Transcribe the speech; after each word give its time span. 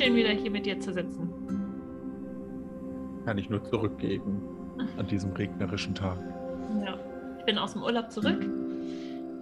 schön 0.00 0.16
wieder 0.16 0.30
hier 0.30 0.50
mit 0.50 0.64
dir 0.64 0.80
zu 0.80 0.92
sitzen. 0.92 1.28
Kann 3.26 3.36
ich 3.36 3.50
nur 3.50 3.62
zurückgeben 3.64 4.40
an 4.96 5.06
diesem 5.06 5.32
regnerischen 5.32 5.94
Tag. 5.94 6.18
Ja, 6.84 6.98
ich 7.38 7.44
bin 7.44 7.58
aus 7.58 7.74
dem 7.74 7.82
Urlaub 7.82 8.10
zurück 8.10 8.42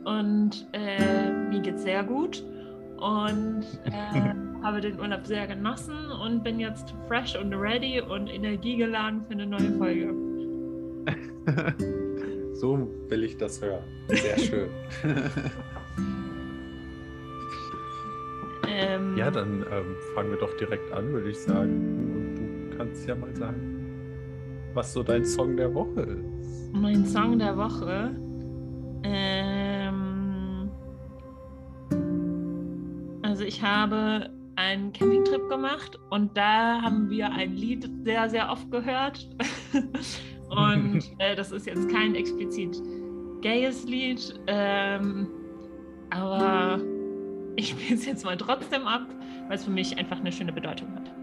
und 0.04 0.66
äh, 0.72 1.30
mir 1.30 1.60
geht's 1.60 1.82
sehr 1.82 2.02
gut 2.02 2.42
und 2.96 3.64
äh, 3.84 4.34
habe 4.62 4.80
den 4.80 4.98
Urlaub 4.98 5.24
sehr 5.24 5.46
genossen 5.46 6.10
und 6.10 6.42
bin 6.42 6.58
jetzt 6.58 6.92
fresh 7.06 7.36
und 7.36 7.54
ready 7.54 8.00
und 8.00 8.26
energiegeladen 8.28 9.22
für 9.22 9.32
eine 9.32 9.46
neue 9.46 9.72
Folge. 9.74 10.12
so 12.54 12.88
will 13.08 13.22
ich 13.22 13.36
das 13.36 13.62
hören. 13.62 13.84
Sehr 14.08 14.38
schön. 14.38 14.70
Ähm, 18.68 19.16
ja, 19.16 19.30
dann 19.30 19.64
ähm, 19.70 19.96
fangen 20.14 20.30
wir 20.30 20.38
doch 20.38 20.56
direkt 20.56 20.92
an, 20.92 21.12
würde 21.12 21.30
ich 21.30 21.38
sagen. 21.38 21.72
Und 22.14 22.70
du 22.70 22.76
kannst 22.76 23.06
ja 23.08 23.14
mal 23.14 23.34
sagen, 23.34 23.78
was 24.74 24.92
so 24.92 25.02
dein 25.02 25.24
Song 25.24 25.56
der 25.56 25.74
Woche 25.74 26.02
ist. 26.02 26.72
Mein 26.72 27.04
Song 27.06 27.38
der 27.38 27.56
Woche. 27.56 28.10
Ähm, 29.02 30.70
also 33.22 33.44
ich 33.44 33.62
habe 33.62 34.30
einen 34.56 34.92
Campingtrip 34.92 35.48
gemacht 35.48 35.98
und 36.10 36.36
da 36.36 36.82
haben 36.82 37.08
wir 37.08 37.30
ein 37.30 37.54
Lied 37.54 37.88
sehr, 38.04 38.28
sehr 38.28 38.50
oft 38.50 38.70
gehört. 38.70 39.28
und 40.50 41.00
äh, 41.18 41.36
das 41.36 41.52
ist 41.52 41.66
jetzt 41.66 41.88
kein 41.88 42.14
explizit 42.14 42.82
gayes 43.40 43.84
Lied, 43.84 44.34
ähm, 44.48 45.28
aber 46.10 46.80
ich 47.58 47.70
spiele 47.70 47.96
es 47.96 48.06
jetzt 48.06 48.24
mal 48.24 48.36
trotzdem 48.36 48.86
ab, 48.86 49.02
weil 49.48 49.56
es 49.56 49.64
für 49.64 49.70
mich 49.70 49.98
einfach 49.98 50.20
eine 50.20 50.30
schöne 50.30 50.52
Bedeutung 50.52 50.94
hat. 50.94 51.17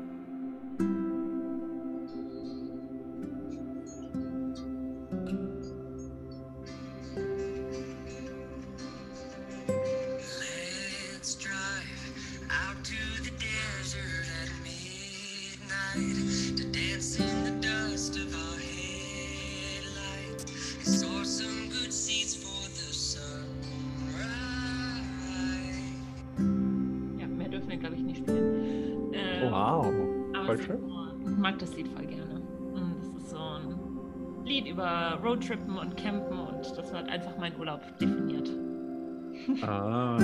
Roadtrippen 35.25 35.77
und 35.77 35.97
Campen 35.97 36.39
und 36.39 36.77
das 36.77 36.93
hat 36.93 37.09
einfach 37.09 37.37
meinen 37.37 37.59
Urlaub 37.59 37.81
definiert. 37.99 38.49
Ah, 39.63 40.17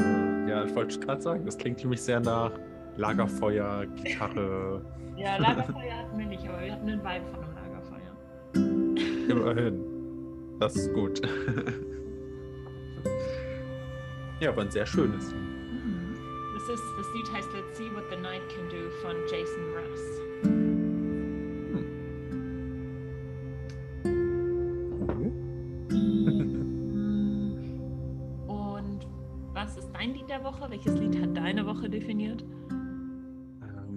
ja, 0.47 0.63
ich 0.63 0.73
wollte 0.73 0.97
gerade 0.99 1.21
sagen, 1.21 1.45
das 1.45 1.57
klingt 1.57 1.79
nämlich 1.79 2.01
sehr 2.01 2.19
nach 2.21 2.51
Lagerfeuer, 2.97 3.85
Gitarre. 3.95 4.81
ja, 5.17 5.37
Lagerfeuer 5.37 5.97
hatten 5.97 6.17
wir 6.17 6.25
nicht, 6.27 6.47
aber 6.47 6.61
wir 6.61 6.71
hatten 6.71 6.89
einen 6.89 7.03
Vibe 7.03 7.25
von 7.25 7.43
einem 7.43 7.55
Lagerfeuer. 7.55 8.15
Immerhin. 9.29 9.83
Das 10.59 10.75
ist 10.75 10.93
gut. 10.93 11.21
ja, 14.39 14.49
aber 14.49 14.61
ein 14.61 14.71
sehr 14.71 14.85
schönes 14.85 15.31
Lied. 15.31 15.50
Das, 16.71 16.79
ist, 16.79 16.97
das 16.97 17.13
Lied 17.13 17.29
heißt 17.33 17.51
Let's 17.53 17.77
See 17.77 17.91
What 17.93 18.05
the 18.09 18.15
Night 18.15 18.41
Can 18.47 18.69
Do 18.69 18.89
von 19.01 19.17
Jason 19.29 19.63
Russ. 19.75 20.21
der 30.31 30.43
Woche? 30.45 30.69
Welches 30.69 30.97
Lied 30.97 31.21
hat 31.21 31.35
deine 31.35 31.65
Woche 31.65 31.89
definiert? 31.89 32.43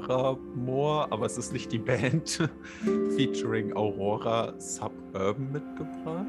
Paramore, 0.00 1.10
aber 1.10 1.26
es 1.26 1.38
ist 1.38 1.52
nicht 1.52 1.72
die 1.72 1.78
Band, 1.78 2.48
featuring 3.16 3.74
Aurora 3.74 4.54
Suburban 4.58 5.52
mitgebracht. 5.52 6.26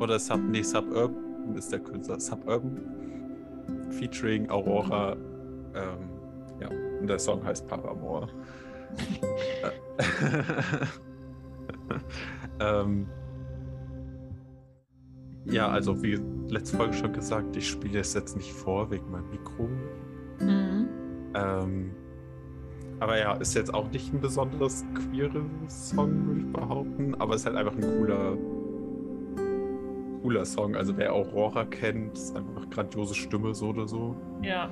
Oder 0.00 0.18
Sub, 0.18 0.40
nee, 0.48 0.62
Suburban 0.62 1.54
ist 1.54 1.72
der 1.72 1.80
Künstler. 1.80 2.20
Suburban 2.20 2.80
featuring 3.90 4.48
Aurora. 4.50 5.16
Ähm, 5.74 6.10
ja, 6.60 6.68
und 7.00 7.06
der 7.06 7.18
Song 7.18 7.44
heißt 7.44 7.66
Paramore. 7.66 8.28
ähm, 12.60 13.06
ja, 15.44 15.68
also 15.68 16.02
wie 16.02 16.18
letzte 16.48 16.76
Folge 16.76 16.94
schon 16.94 17.12
gesagt, 17.12 17.56
ich 17.56 17.68
spiele 17.68 18.00
es 18.00 18.14
jetzt 18.14 18.36
nicht 18.36 18.52
vor 18.52 18.90
wegen 18.90 19.10
meinem 19.10 19.30
Mikro. 19.30 19.68
Mhm. 20.40 20.88
Ähm, 21.36 21.92
aber 22.98 23.18
ja, 23.18 23.34
ist 23.34 23.54
jetzt 23.54 23.72
auch 23.74 23.90
nicht 23.90 24.12
ein 24.12 24.20
besonders 24.20 24.84
queeres 24.94 25.90
Song, 25.90 26.26
würde 26.26 26.40
ich 26.40 26.52
behaupten. 26.52 27.14
Aber 27.16 27.34
es 27.34 27.42
ist 27.42 27.46
halt 27.46 27.56
einfach 27.56 27.74
ein 27.74 27.82
cooler, 27.82 28.38
cooler 30.22 30.44
Song. 30.46 30.76
Also 30.76 30.96
wer 30.96 31.12
Aurora 31.12 31.64
kennt, 31.66 32.14
ist 32.14 32.34
einfach 32.34 32.62
eine 32.62 32.70
grandiose 32.70 33.14
Stimme 33.14 33.54
so 33.54 33.68
oder 33.68 33.86
so. 33.86 34.16
Ja. 34.42 34.70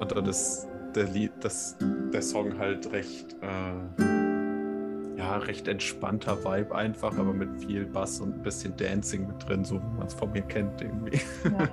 Und 0.00 0.10
dann 0.10 0.26
ist 0.26 0.66
der, 0.96 1.04
Lied, 1.04 1.32
das, 1.40 1.76
der 2.12 2.22
Song 2.22 2.58
halt 2.58 2.90
recht, 2.92 3.36
äh, 3.40 5.16
ja, 5.16 5.36
recht 5.36 5.68
entspannter 5.68 6.44
Vibe 6.44 6.74
einfach, 6.74 7.16
aber 7.16 7.32
mit 7.32 7.64
viel 7.64 7.86
Bass 7.86 8.20
und 8.20 8.34
ein 8.34 8.42
bisschen 8.42 8.76
Dancing 8.76 9.28
mit 9.28 9.48
drin, 9.48 9.64
so 9.64 9.76
wie 9.76 9.96
man 9.96 10.08
es 10.08 10.14
von 10.14 10.32
mir 10.32 10.42
kennt 10.42 10.82
irgendwie. 10.82 11.20
Ja. 11.44 11.68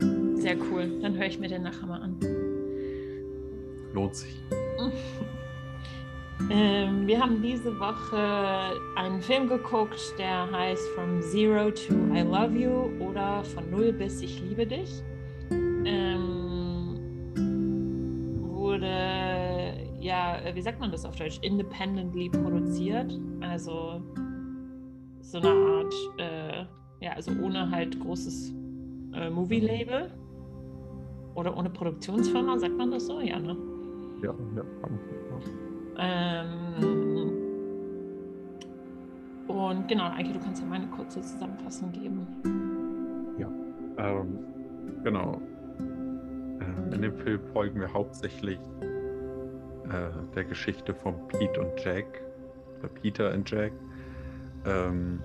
Sehr 0.36 0.56
cool. 0.70 1.00
Dann 1.00 1.16
höre 1.16 1.26
ich 1.26 1.38
mir 1.38 1.48
den 1.48 1.62
nachher 1.62 1.86
mal 1.86 2.02
an. 2.02 2.18
Lohnt 3.94 4.16
sich. 4.16 4.42
ähm, 6.50 7.06
wir 7.06 7.20
haben 7.20 7.40
diese 7.40 7.78
Woche 7.78 8.72
einen 8.96 9.22
Film 9.22 9.48
geguckt, 9.48 10.00
der 10.18 10.50
heißt 10.50 10.82
From 10.96 11.22
Zero 11.22 11.70
to 11.70 11.94
I 12.12 12.22
Love 12.22 12.58
You 12.58 13.06
oder 13.08 13.44
Von 13.44 13.70
Null 13.70 13.92
bis 13.92 14.20
Ich 14.20 14.42
liebe 14.42 14.66
dich. 14.66 14.90
Ähm, 15.52 16.98
wurde, 18.40 19.74
ja, 20.00 20.40
wie 20.52 20.60
sagt 20.60 20.80
man 20.80 20.90
das 20.90 21.04
auf 21.04 21.14
Deutsch, 21.14 21.38
independently 21.42 22.30
produziert. 22.30 23.16
Also 23.42 24.02
so 25.20 25.38
eine 25.38 25.50
Art, 25.50 25.94
äh, 26.18 26.64
ja, 27.00 27.12
also 27.12 27.30
ohne 27.40 27.70
halt 27.70 28.00
großes 28.00 28.52
äh, 29.12 29.30
Movie-Label. 29.30 30.10
Oder 31.36 31.56
ohne 31.56 31.70
Produktionsfirma, 31.70 32.58
sagt 32.58 32.76
man 32.76 32.90
das 32.90 33.06
so? 33.06 33.20
Ja, 33.20 33.38
ne? 33.38 33.56
Ja, 34.24 34.34
ja. 34.56 34.64
Ähm, 35.98 37.32
und 39.46 39.86
genau, 39.86 40.10
Eike, 40.12 40.32
du 40.32 40.40
kannst 40.40 40.62
ja 40.62 40.66
mal 40.66 40.76
eine 40.76 40.86
kurze 40.86 41.20
Zusammenfassung 41.20 41.92
geben. 41.92 42.26
Ja, 43.38 43.48
ähm, 43.98 44.38
genau. 45.04 45.40
In 46.90 47.02
dem 47.02 47.14
Film 47.18 47.40
folgen 47.52 47.80
wir 47.80 47.92
hauptsächlich 47.92 48.58
äh, 49.90 50.10
der 50.34 50.44
Geschichte 50.44 50.94
von 50.94 51.28
Pete 51.28 51.60
und 51.60 51.84
Jack, 51.84 52.06
oder 52.78 52.88
Peter 52.88 53.34
und 53.34 53.50
Jack. 53.50 53.72
Ähm, 54.64 55.20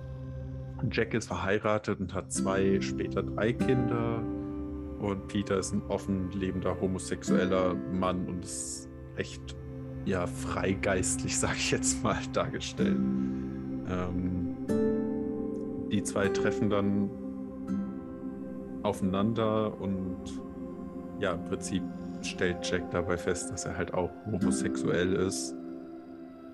Jack 0.90 1.14
ist 1.14 1.28
verheiratet 1.28 2.00
und 2.00 2.12
hat 2.12 2.30
zwei, 2.30 2.78
später 2.82 3.22
drei 3.22 3.54
Kinder. 3.54 4.22
Und 4.98 5.28
Peter 5.28 5.58
ist 5.58 5.72
ein 5.72 5.82
offen 5.88 6.30
lebender 6.32 6.78
homosexueller 6.78 7.74
Mann 7.74 8.26
und 8.26 8.44
ist 8.44 8.89
recht 9.20 9.54
ja, 10.06 10.26
freigeistlich, 10.26 11.38
sage 11.38 11.56
ich 11.56 11.70
jetzt 11.70 12.02
mal, 12.02 12.16
dargestellt. 12.32 12.96
Ähm, 12.96 14.56
die 15.90 16.02
zwei 16.02 16.28
treffen 16.28 16.70
dann 16.70 17.10
aufeinander 18.82 19.78
und 19.80 20.16
ja, 21.18 21.32
im 21.32 21.44
Prinzip 21.44 21.82
stellt 22.22 22.58
Jack 22.68 22.90
dabei 22.90 23.18
fest, 23.18 23.50
dass 23.50 23.66
er 23.66 23.76
halt 23.76 23.92
auch 23.92 24.10
homosexuell 24.26 25.12
ist. 25.14 25.54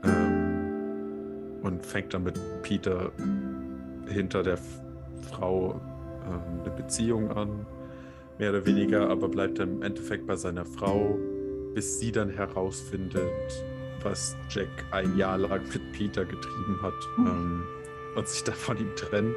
Ähm, 0.04 1.60
und 1.62 1.84
fängt 1.84 2.14
dann 2.14 2.24
mit 2.24 2.38
Peter 2.62 3.12
hinter 4.08 4.42
der 4.42 4.58
Frau 5.30 5.80
ähm, 6.24 6.60
eine 6.62 6.70
Beziehung 6.70 7.30
an, 7.30 7.66
mehr 8.38 8.50
oder 8.50 8.66
weniger, 8.66 9.08
aber 9.08 9.28
bleibt 9.28 9.58
dann 9.60 9.76
im 9.76 9.82
Endeffekt 9.82 10.26
bei 10.26 10.36
seiner 10.36 10.64
Frau, 10.64 11.16
bis 11.76 12.00
sie 12.00 12.10
dann 12.10 12.30
herausfindet, 12.30 13.30
was 14.02 14.34
Jack 14.48 14.70
ein 14.92 15.14
Jahr 15.18 15.36
lang 15.36 15.60
mit 15.74 15.92
Peter 15.92 16.24
getrieben 16.24 16.80
hat 16.80 16.94
mhm. 17.18 17.26
ähm, 17.26 17.64
und 18.16 18.26
sich 18.26 18.42
dann 18.44 18.54
von 18.54 18.78
ihm 18.78 18.96
trennt. 18.96 19.36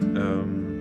Ähm, 0.00 0.72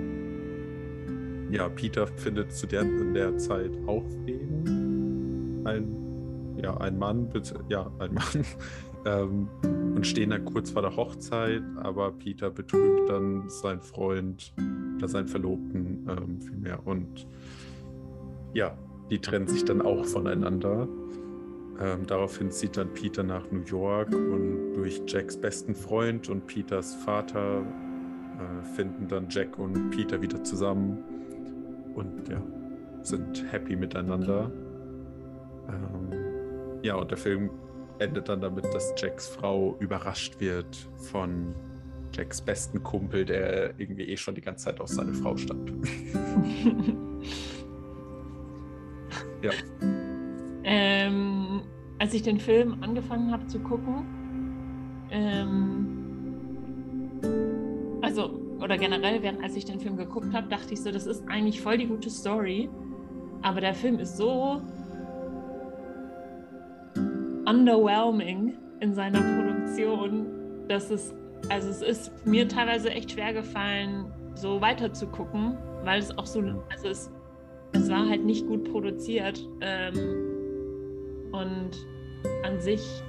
ja, 1.52 1.70
Peter 1.70 2.08
findet 2.08 2.52
zu 2.54 2.66
der, 2.66 2.82
in 2.82 3.14
der 3.14 3.38
Zeit 3.38 3.70
auch 3.86 4.04
wen. 4.26 5.62
Ein, 5.64 6.58
ja, 6.60 6.76
ein 6.78 6.98
Mann, 6.98 7.30
bitte, 7.30 7.64
ja, 7.70 7.92
ein 8.00 8.16
Mann. 8.16 8.44
ähm, 9.06 9.48
und 9.94 10.08
stehen 10.08 10.32
dann 10.32 10.44
kurz 10.46 10.72
vor 10.72 10.82
der 10.82 10.96
Hochzeit, 10.96 11.62
aber 11.76 12.14
Peter 12.14 12.50
betrügt 12.50 13.08
dann 13.10 13.48
seinen 13.48 13.82
Freund 13.82 14.56
oder 14.98 15.08
seinen 15.08 15.28
Verlobten 15.28 16.10
ähm, 16.10 16.42
vielmehr. 16.42 16.80
Und 16.88 17.28
ja, 18.56 18.76
die 19.12 19.20
trennen 19.20 19.48
sich 19.48 19.66
dann 19.66 19.82
auch 19.82 20.06
voneinander. 20.06 20.88
Ähm, 21.80 22.08
daraufhin 22.08 22.50
zieht 22.50 22.78
dann 22.78 22.94
Peter 22.94 23.24
nach 23.24 23.52
New 23.52 23.64
York 23.64 24.14
und 24.14 24.74
durch 24.76 25.02
Jacks 25.06 25.36
besten 25.36 25.76
Freund 25.76 26.30
und 26.30 26.48
Peters 26.48 26.96
Vater 26.96 27.62
äh, 27.62 28.64
finden 28.76 29.10
dann 29.10 29.28
Jack 29.30 29.60
und 29.60 29.90
Peter 29.92 30.22
wieder 30.22 30.42
zusammen 30.44 30.98
und 31.94 32.30
ja, 32.30 32.42
sind 33.02 33.52
happy 33.52 33.76
miteinander. 33.76 34.50
Ähm, 35.68 36.82
ja, 36.82 36.96
und 36.96 37.12
der 37.12 37.18
Film 37.18 37.50
endet 38.00 38.30
dann 38.30 38.40
damit, 38.40 38.66
dass 38.74 38.94
Jacks 38.98 39.28
Frau 39.28 39.76
überrascht 39.80 40.40
wird 40.40 40.88
von 41.12 41.54
Jacks 42.14 42.42
besten 42.42 42.82
Kumpel, 42.82 43.26
der 43.26 43.78
irgendwie 43.78 44.04
eh 44.04 44.16
schon 44.16 44.36
die 44.36 44.42
ganze 44.42 44.66
Zeit 44.66 44.80
auf 44.80 44.88
seine 44.88 45.14
Frau 45.14 45.36
stand. 45.36 45.74
ja. 49.42 49.52
Ähm, 50.64 51.62
als 52.00 52.14
ich 52.14 52.24
den 52.24 52.40
Film 52.40 52.78
angefangen 52.82 53.32
habe 53.32 53.46
zu 53.48 53.60
gucken, 53.60 54.06
ähm, 55.12 56.02
also, 58.02 58.32
oder 58.62 58.78
generell, 58.78 59.22
während 59.22 59.44
als 59.44 59.56
ich 59.56 59.66
den 59.66 59.80
Film 59.80 59.98
geguckt 59.98 60.34
habe, 60.34 60.48
dachte 60.48 60.74
ich 60.74 60.82
so, 60.82 60.92
das 60.92 61.06
ist 61.06 61.28
eigentlich 61.28 61.62
voll 61.62 61.78
die 61.78 61.88
gute 61.88 62.10
Story. 62.10 62.70
Aber 63.42 63.62
der 63.62 63.74
Film 63.74 64.00
ist 64.00 64.18
so 64.18 64.62
underwhelming 67.46 68.58
in 68.80 68.94
seiner 68.94 69.20
Produktion, 69.20 70.28
dass 70.68 70.90
es, 70.92 71.14
also 71.50 71.70
es 71.70 71.82
ist 71.82 72.26
mir 72.26 72.48
teilweise 72.48 72.90
echt 72.92 73.12
schwer 73.12 73.34
gefallen, 73.34 74.06
so 74.36 74.62
weiter 74.62 74.94
zu 74.94 75.08
gucken, 75.08 75.58
weil 75.84 76.00
es 76.00 76.18
auch 76.18 76.26
so, 76.26 76.42
also 76.70 76.88
es, 76.88 77.12
es 77.74 77.90
war 77.90 78.08
halt 78.08 78.26
nicht 78.26 78.48
gut 78.48 78.72
produziert. 78.72 79.48
Ähm, 79.62 80.32
und 81.32 81.88
an 82.44 82.60
sich 82.60 83.02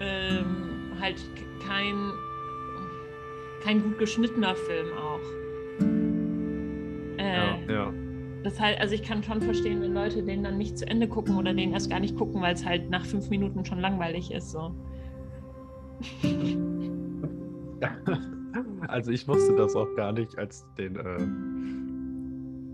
ähm, 0.00 0.92
halt 1.00 1.16
kein, 1.66 2.12
kein 3.62 3.82
gut 3.82 3.98
geschnittener 3.98 4.54
Film 4.54 4.86
auch. 4.96 5.20
Äh, 7.18 7.36
ja, 7.36 7.58
ja. 7.68 7.92
Das 8.44 8.60
halt, 8.60 8.80
also 8.80 8.94
ich 8.94 9.02
kann 9.02 9.22
schon 9.22 9.42
verstehen, 9.42 9.82
wenn 9.82 9.94
Leute 9.94 10.22
den 10.22 10.44
dann 10.44 10.58
nicht 10.58 10.78
zu 10.78 10.86
Ende 10.86 11.08
gucken 11.08 11.36
oder 11.36 11.52
den 11.52 11.72
erst 11.72 11.90
gar 11.90 12.00
nicht 12.00 12.16
gucken, 12.16 12.40
weil 12.40 12.54
es 12.54 12.64
halt 12.64 12.88
nach 12.90 13.04
fünf 13.04 13.28
Minuten 13.30 13.64
schon 13.64 13.80
langweilig 13.80 14.30
ist. 14.30 14.50
So. 14.52 14.72
Also 18.88 19.12
ich 19.12 19.28
wusste 19.28 19.54
das 19.54 19.76
auch 19.76 19.94
gar 19.94 20.12
nicht, 20.12 20.38
als 20.38 20.66
den 20.78 20.96
äh, 20.96 21.18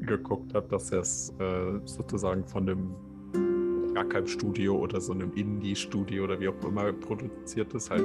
geguckt 0.04 0.54
habe, 0.54 0.68
dass 0.68 0.90
er 0.92 1.00
es 1.00 1.34
äh, 1.38 1.80
sozusagen 1.84 2.44
von 2.44 2.66
dem 2.66 2.94
gar 3.94 4.04
keinem 4.04 4.26
Studio 4.26 4.76
oder 4.76 5.00
so 5.00 5.12
einem 5.12 5.32
Indie-Studio 5.34 6.24
oder 6.24 6.40
wie 6.40 6.48
auch 6.48 6.64
immer 6.64 6.92
produziert 6.92 7.72
ist, 7.74 7.90
halt 7.90 8.04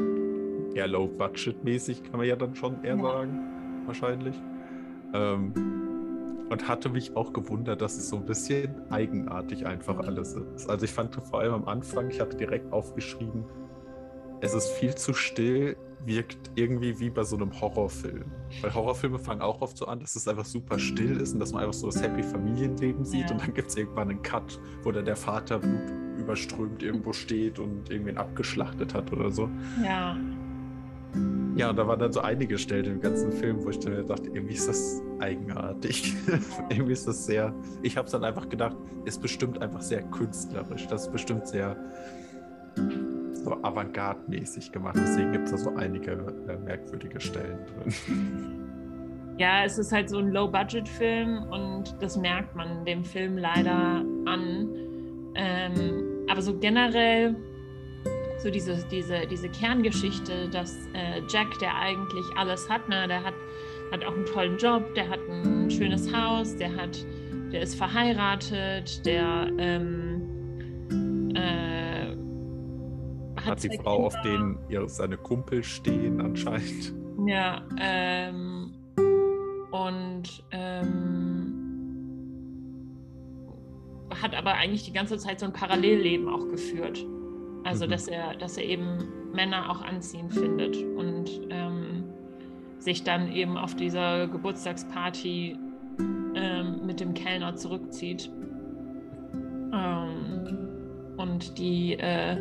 eher 0.76 0.88
low-budget-mäßig, 0.88 2.04
kann 2.04 2.20
man 2.20 2.28
ja 2.28 2.36
dann 2.36 2.56
schon 2.56 2.84
eher 2.84 2.98
sagen, 2.98 3.40
wahrscheinlich. 3.86 4.36
Ähm, 5.14 5.54
und 6.50 6.68
hatte 6.68 6.90
mich 6.90 7.16
auch 7.16 7.34
gewundert, 7.34 7.82
dass 7.82 7.98
es 7.98 8.10
so 8.10 8.18
ein 8.18 8.26
bisschen 8.26 8.70
eigenartig 8.92 9.66
einfach 9.66 10.00
alles 10.00 10.34
ist. 10.34 10.70
Also 10.70 10.86
ich 10.86 10.92
fand 10.92 11.16
vor 11.16 11.42
allem 11.42 11.54
am 11.54 11.66
Anfang, 11.66 12.10
ich 12.10 12.20
hatte 12.20 12.38
direkt 12.38 12.72
aufgeschrieben, 12.72 13.46
es 14.42 14.54
ist 14.54 14.70
viel 14.70 14.96
zu 14.96 15.14
still, 15.14 15.76
wirkt 16.06 16.52
irgendwie 16.56 17.00
wie 17.00 17.10
bei 17.10 17.24
so 17.24 17.36
einem 17.36 17.60
Horrorfilm. 17.60 18.26
Weil 18.62 18.74
Horrorfilme 18.74 19.20
fangen 19.20 19.42
auch 19.42 19.62
oft 19.62 19.78
so 19.78 19.86
an, 19.86 20.00
dass 20.00 20.16
es 20.16 20.28
einfach 20.28 20.46
super 20.46 20.80
still 20.80 21.20
ist 21.20 21.34
und 21.34 21.40
dass 21.40 21.52
man 21.52 21.64
einfach 21.64 21.74
so 21.74 21.88
das 21.88 22.02
happy 22.02 22.24
Familienleben 22.24 23.04
sieht 23.04 23.30
ja. 23.30 23.32
und 23.32 23.42
dann 23.42 23.54
gibt 23.54 23.70
es 23.70 23.76
irgendwann 23.76 24.10
einen 24.10 24.22
Cut, 24.22 24.60
wo 24.84 24.92
dann 24.92 25.06
der 25.06 25.18
Vater 25.18 25.60
Blut 25.60 25.92
überströmt 26.18 26.84
irgendwo 26.84 27.14
steht 27.14 27.60
und 27.60 27.90
irgendwen 27.90 28.18
abgeschlachtet 28.18 28.94
hat 28.94 29.12
oder 29.12 29.30
so. 29.30 29.50
Ja. 29.84 30.18
Ja, 31.56 31.72
und 31.72 31.76
da 31.76 31.88
waren 31.88 32.00
dann 32.00 32.14
so 32.14 32.22
einige 32.22 32.58
Stellen 32.58 32.86
im 32.86 33.02
ganzen 33.02 33.32
Film, 33.32 33.64
wo 33.64 33.70
ich 33.70 33.80
dann 33.80 34.06
dachte, 34.06 34.30
irgendwie 34.30 34.54
ist 34.54 34.70
das 34.70 35.02
eigenartig. 35.20 36.14
irgendwie 36.70 36.94
ist 36.94 37.08
das 37.08 37.26
sehr. 37.26 37.54
Ich 37.82 37.98
habe 37.98 38.06
es 38.06 38.12
dann 38.12 38.24
einfach 38.24 38.48
gedacht, 38.48 38.78
ist 39.06 39.22
bestimmt 39.22 39.62
einfach 39.62 39.82
sehr 39.82 40.04
künstlerisch. 40.04 40.88
Das 40.88 41.08
ist 41.08 41.12
bestimmt 41.12 41.48
sehr 41.48 41.76
so 43.50 43.56
avantgarde-mäßig 43.64 44.72
gemacht. 44.72 44.96
Deswegen 44.98 45.32
gibt 45.32 45.46
es 45.46 45.52
da 45.52 45.58
so 45.58 45.76
einige 45.76 46.12
äh, 46.12 46.58
merkwürdige 46.58 47.20
Stellen 47.20 47.60
drin. 47.66 48.56
Ja, 49.38 49.64
es 49.64 49.78
ist 49.78 49.94
halt 49.94 50.10
so 50.10 50.18
ein 50.18 50.34
Low-Budget-Film 50.34 51.44
und 51.44 51.96
das 52.02 52.18
merkt 52.18 52.58
man 52.58 52.84
dem 52.84 53.06
Film 53.06 53.38
leider 53.38 54.04
an. 54.26 54.68
Ähm, 55.34 56.26
aber 56.30 56.42
so 56.42 56.60
generell, 56.60 57.38
so 58.40 58.52
diese, 58.52 58.84
diese, 58.92 59.26
diese 59.28 59.48
Kerngeschichte, 59.48 60.50
dass 60.50 60.74
äh, 60.94 61.22
Jack, 61.30 61.58
der 61.60 61.74
eigentlich 61.74 62.26
alles 62.36 62.70
hat, 62.70 62.90
ne, 62.90 63.08
der 63.08 63.24
hat, 63.24 63.34
hat 63.94 64.04
auch 64.04 64.14
einen 64.14 64.26
tollen 64.26 64.58
Job, 64.58 64.94
der 64.94 65.08
hat 65.08 65.20
ein 65.30 65.72
schönes 65.72 66.14
Haus, 66.14 66.58
der 66.58 66.76
hat, 66.76 67.06
der 67.54 67.62
ist 67.62 67.76
verheiratet, 67.76 69.06
der 69.06 69.50
ähm, 69.58 70.09
hat, 73.50 73.64
die 73.64 73.70
Frau, 73.78 73.96
Kinder. 73.96 74.08
auf 74.08 74.22
denen 74.22 74.58
ihr, 74.70 74.88
seine 74.88 75.18
Kumpel 75.18 75.64
stehen, 75.64 76.22
anscheinend. 76.22 76.94
Ja, 77.26 77.62
ähm, 77.80 78.72
und 79.72 80.44
ähm, 80.52 81.60
hat 84.22 84.36
aber 84.36 84.54
eigentlich 84.54 84.84
die 84.84 84.94
ganze 84.94 85.18
Zeit 85.18 85.40
so 85.40 85.46
ein 85.46 85.54
Parallelleben 85.54 86.28
auch 86.30 86.48
geführt. 86.50 87.06
Also, 87.64 87.86
mhm. 87.86 87.92
dass, 87.92 88.08
er, 88.08 88.36
dass 88.36 88.58
er 88.58 88.66
eben 88.66 89.32
Männer 89.34 89.70
auch 89.70 89.82
anziehen 89.82 90.30
findet 90.30 90.78
und 90.96 91.30
ähm, 91.50 92.06
sich 92.80 93.04
dann 93.04 93.32
eben 93.32 93.58
auf 93.58 93.76
dieser 93.76 94.28
Geburtstagsparty 94.28 95.58
ähm, 96.36 96.86
mit 96.86 97.00
dem 97.00 97.14
Kellner 97.14 97.56
zurückzieht. 97.56 98.32
Ähm, 99.74 100.58
und 101.18 101.58
die 101.58 101.94
äh, 101.94 102.38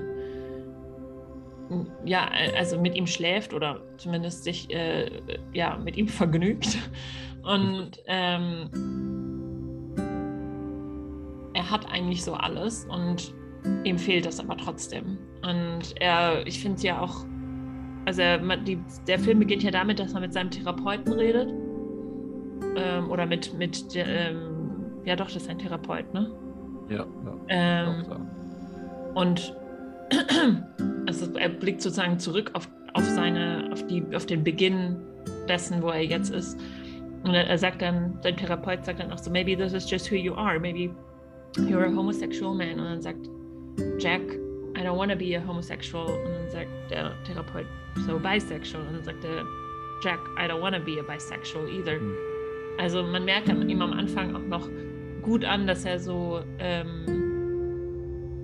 ja, 2.05 2.31
also 2.57 2.81
mit 2.81 2.95
ihm 2.95 3.07
schläft 3.07 3.53
oder 3.53 3.81
zumindest 3.97 4.45
sich 4.45 4.73
äh, 4.75 5.11
ja, 5.53 5.77
mit 5.77 5.97
ihm 5.97 6.09
vergnügt. 6.09 6.79
Und 7.43 7.93
ähm, 8.07 8.69
er 11.55 11.71
hat 11.71 11.91
eigentlich 11.91 12.25
so 12.25 12.35
alles 12.35 12.87
und 12.87 13.35
ihm 13.85 13.99
fehlt 13.99 14.27
das 14.27 14.41
aber 14.41 14.57
trotzdem. 14.57 15.19
Und 15.43 15.95
er, 16.01 16.47
ich 16.47 16.61
finde 16.61 16.77
es 16.77 16.83
ja 16.83 17.01
auch, 17.01 17.25
also 18.05 18.23
er, 18.23 18.39
die, 18.59 18.79
der 19.07 19.19
Film 19.19 19.39
beginnt 19.41 19.63
ja 19.63 19.71
damit, 19.71 19.99
dass 19.99 20.15
er 20.15 20.21
mit 20.21 20.33
seinem 20.33 20.51
Therapeuten 20.51 21.13
redet. 21.13 21.53
Ähm, 22.77 23.11
oder 23.11 23.27
mit, 23.27 23.55
mit 23.55 23.85
ähm, 23.95 24.59
ja 25.05 25.17
doch, 25.17 25.27
das 25.27 25.37
ist 25.37 25.49
ein 25.49 25.59
Therapeut, 25.59 26.13
ne? 26.13 26.31
Ja, 26.89 27.07
ja. 27.25 27.39
Ähm, 27.49 28.05
und 29.15 29.55
also 31.07 31.37
er 31.37 31.49
blickt 31.49 31.83
sozusagen 31.83 32.19
zurück 32.19 32.51
auf, 32.55 32.69
auf 32.95 33.05
seine, 33.05 33.69
auf 33.73 33.87
die, 33.87 34.05
auf 34.15 34.27
den 34.27 34.45
Beginn 34.45 34.97
dessen, 35.49 35.83
wo 35.83 35.89
er 35.89 36.03
jetzt 36.03 36.31
ist. 36.31 36.59
Und 37.25 37.35
er, 37.35 37.47
er 37.47 37.59
sagt 37.59 37.83
dann, 37.83 38.19
sein 38.23 38.37
Therapeut 38.37 38.85
sagt 38.85 39.01
dann 39.01 39.13
auch 39.13 39.19
so, 39.19 39.31
maybe 39.31 39.57
this 39.57 39.73
is 39.73 39.91
just 39.91 40.11
who 40.11 40.17
you 40.17 40.35
are, 40.35 40.59
maybe 40.59 40.95
you're 41.57 41.85
a 41.85 41.95
homosexual 41.95 42.55
man. 42.55 42.79
Und 42.79 42.85
dann 42.85 43.03
sagt 43.03 43.29
Jack, 43.99 44.23
I 44.77 44.83
don't 44.83 44.97
want 44.97 45.11
to 45.11 45.19
be 45.19 45.37
a 45.37 45.47
homosexual. 45.47 46.07
Und 46.07 46.33
dann 46.33 46.51
sagt 46.51 46.91
der 46.91 47.13
Therapeut, 47.25 47.67
so 48.07 48.19
bisexual. 48.19 48.87
Und 48.87 48.95
dann 48.95 49.05
sagt 49.05 49.25
der 49.25 49.45
Jack, 50.05 50.21
I 50.39 50.49
don't 50.49 50.61
want 50.61 50.77
to 50.77 50.83
be 50.83 51.01
a 51.01 51.03
bisexual 51.03 51.69
either. 51.69 51.99
Mhm. 51.99 52.15
Also 52.79 53.03
man 53.03 53.25
merkt 53.25 53.49
ihm 53.49 53.83
am 53.83 53.93
Anfang 53.93 54.37
auch 54.37 54.47
noch 54.47 54.69
gut 55.23 55.45
an, 55.45 55.67
dass 55.67 55.85
er 55.85 55.99
so 55.99 56.41
ähm, 56.61 57.28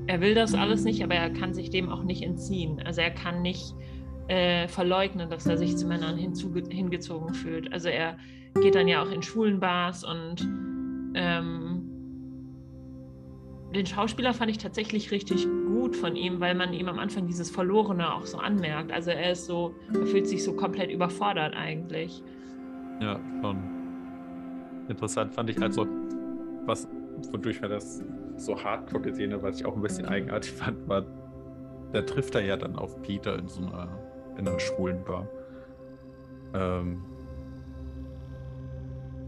er 0.07 0.21
will 0.21 0.35
das 0.35 0.55
alles 0.55 0.85
nicht, 0.85 1.03
aber 1.03 1.15
er 1.15 1.31
kann 1.31 1.55
sich 1.55 1.71
dem 1.71 1.89
auch 1.89 2.03
nicht 2.03 2.23
entziehen. 2.23 2.83
Also 2.85 3.01
er 3.01 3.11
kann 3.11 3.43
nicht 3.43 3.75
äh, 4.29 4.69
verleugnen, 4.69 5.31
dass 5.31 5.47
er 5.47 5.57
sich 5.57 5.77
zu 5.77 5.87
Männern 5.87 6.17
hingezogen 6.17 7.35
fühlt. 7.35 7.73
Also 7.73 7.89
er 7.89 8.17
geht 8.61 8.75
dann 8.75 8.89
ja 8.89 9.03
auch 9.03 9.11
in 9.11 9.23
Schulenbars 9.23 10.05
und 10.05 10.43
ähm, 11.15 11.91
den 13.75 13.87
Schauspieler 13.87 14.33
fand 14.33 14.51
ich 14.51 14.59
tatsächlich 14.59 15.11
richtig 15.11 15.47
gut 15.67 15.97
von 15.97 16.15
ihm, 16.15 16.41
weil 16.41 16.55
man 16.55 16.73
ihm 16.73 16.89
am 16.89 16.99
Anfang 16.99 17.27
dieses 17.27 17.51
Verlorene 17.51 18.15
auch 18.15 18.25
so 18.25 18.39
anmerkt. 18.39 18.93
Also 18.93 19.11
er 19.11 19.33
ist 19.33 19.47
so, 19.47 19.75
er 19.93 20.07
fühlt 20.07 20.29
sich 20.29 20.45
so 20.45 20.55
komplett 20.55 20.91
überfordert 20.91 21.55
eigentlich. 21.55 22.23
Ja, 23.01 23.19
schon. 23.41 23.59
Interessant 24.89 25.35
fand 25.35 25.51
ich 25.51 25.61
also, 25.61 25.87
was, 26.67 26.89
wodurch 27.33 27.61
man 27.61 27.71
das 27.71 28.03
so 28.37 28.63
hardcore 28.63 29.03
gesehen 29.03 29.33
hat, 29.33 29.43
was 29.43 29.61
ich 29.61 29.67
auch 29.67 29.77
ein 29.77 29.83
bisschen 29.83 30.07
eigenartig 30.07 30.53
fand, 30.53 30.89
war, 30.89 31.05
da 31.93 32.03
trifft 32.03 32.35
er 32.35 32.45
ja 32.45 32.57
dann 32.57 32.77
auf 32.77 33.01
Peter 33.03 33.39
in 33.39 33.49
so 33.49 33.63
einer, 33.63 33.89
in 34.37 34.49
einer 34.49 34.59
schwulen 34.59 35.05
Bar. 35.05 35.29
Ähm, 36.55 37.03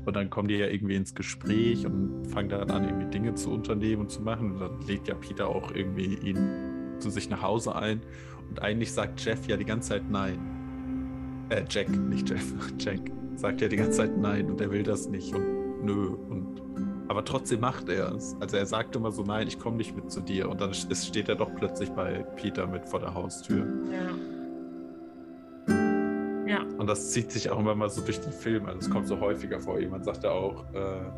und 0.06 0.14
dann 0.14 0.30
kommen 0.30 0.46
die 0.48 0.54
ja 0.54 0.66
irgendwie 0.66 0.94
ins 0.94 1.14
Gespräch 1.14 1.84
und 1.84 2.26
fangen 2.28 2.48
dann 2.48 2.70
an, 2.70 2.84
irgendwie 2.84 3.06
Dinge 3.06 3.34
zu 3.34 3.50
unternehmen 3.50 4.02
und 4.02 4.10
zu 4.10 4.22
machen. 4.22 4.52
Und 4.52 4.60
dann 4.60 4.80
lädt 4.86 5.08
ja 5.08 5.14
Peter 5.14 5.48
auch 5.48 5.72
irgendwie 5.74 6.14
ihn 6.14 6.96
zu 7.00 7.10
sich 7.10 7.28
nach 7.28 7.42
Hause 7.42 7.74
ein. 7.74 8.00
Und 8.48 8.62
eigentlich 8.62 8.92
sagt 8.92 9.24
Jeff 9.24 9.48
ja 9.48 9.56
die 9.56 9.64
ganze 9.64 9.90
Zeit 9.90 10.08
nein. 10.08 10.38
Äh, 11.48 11.64
Jack, 11.68 11.88
nicht 11.88 12.30
Jeff, 12.30 12.54
Jack. 12.78 13.00
Sagt 13.34 13.60
ja 13.60 13.68
die 13.68 13.76
ganze 13.76 13.98
Zeit 13.98 14.16
nein 14.16 14.48
und 14.48 14.60
er 14.60 14.70
will 14.70 14.84
das 14.84 15.08
nicht 15.08 15.34
und 15.34 15.84
nö. 15.84 16.06
Und, 16.06 16.62
aber 17.08 17.24
trotzdem 17.24 17.60
macht 17.60 17.88
er 17.88 18.14
es. 18.14 18.36
Also 18.40 18.56
er 18.56 18.66
sagt 18.66 18.96
immer 18.96 19.12
so, 19.12 19.22
nein, 19.22 19.46
ich 19.46 19.58
komme 19.58 19.76
nicht 19.76 19.94
mit 19.94 20.10
zu 20.10 20.20
dir. 20.20 20.48
Und 20.48 20.60
dann 20.60 20.74
steht 20.74 21.28
er 21.28 21.36
doch 21.36 21.54
plötzlich 21.54 21.90
bei 21.90 22.24
Peter 22.36 22.66
mit 22.66 22.88
vor 22.88 23.00
der 23.00 23.14
Haustür. 23.14 23.66
Ja. 23.90 24.10
Ja. 26.46 26.62
Und 26.78 26.86
das 26.86 27.12
zieht 27.12 27.32
sich 27.32 27.50
auch 27.50 27.58
immer 27.58 27.74
mal 27.74 27.90
so 27.90 28.02
durch 28.02 28.20
den 28.20 28.32
Film. 28.32 28.66
Also 28.66 28.80
es 28.80 28.90
kommt 28.90 29.08
so 29.08 29.20
häufiger 29.20 29.60
vor. 29.60 29.80
Jemand 29.80 30.04
sagte 30.04 30.30
auch 30.30 30.64
äh, 30.74 31.10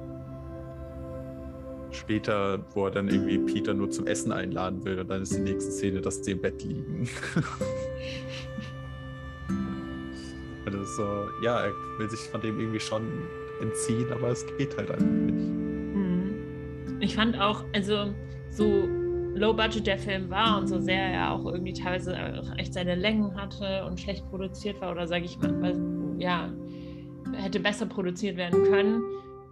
später, 1.91 2.59
wo 2.75 2.87
er 2.87 2.91
dann 2.91 3.09
irgendwie 3.09 3.39
Peter 3.39 3.75
nur 3.75 3.91
zum 3.91 4.07
Essen 4.07 4.33
einladen 4.33 4.85
will 4.85 4.99
und 4.99 5.09
dann 5.09 5.23
ist 5.23 5.35
die 5.35 5.41
nächste 5.41 5.71
Szene, 5.71 6.01
dass 6.01 6.25
sie 6.25 6.33
im 6.33 6.41
Bett 6.41 6.63
liegen. 6.63 7.09
also 10.67 10.85
so, 10.85 11.29
ja, 11.43 11.61
er 11.61 11.73
will 11.99 12.11
sich 12.11 12.21
von 12.21 12.41
dem 12.41 12.59
irgendwie 12.59 12.81
schon 12.81 13.03
entziehen, 13.61 14.13
aber 14.13 14.29
es 14.29 14.47
geht 14.57 14.77
halt 14.77 14.91
einfach 14.91 15.07
nicht. 15.07 15.58
Ich 17.01 17.15
fand 17.15 17.41
auch, 17.41 17.65
also 17.75 18.13
so 18.51 18.89
low 19.35 19.53
budget 19.53 19.87
der 19.87 19.99
Film 19.99 20.31
war 20.31 20.59
und 20.59 20.67
so 20.67 20.81
sehr 20.81 21.01
er 21.01 21.33
auch 21.33 21.45
irgendwie 21.47 21.73
teilweise 21.73 22.17
echt 22.57 22.75
seine 22.75 22.95
Längen 22.95 23.35
hatte 23.37 23.85
und 23.87 24.01
schlecht 24.01 24.29
produziert 24.31 24.81
war 24.81 24.93
oder 24.93 25.07
sage 25.07 25.25
ich 25.25 25.39
mal, 25.39 25.79
ja, 26.19 26.51
hätte 27.35 27.61
besser 27.61 27.87
produziert 27.87 28.37
werden 28.37 28.65
können. 28.65 29.03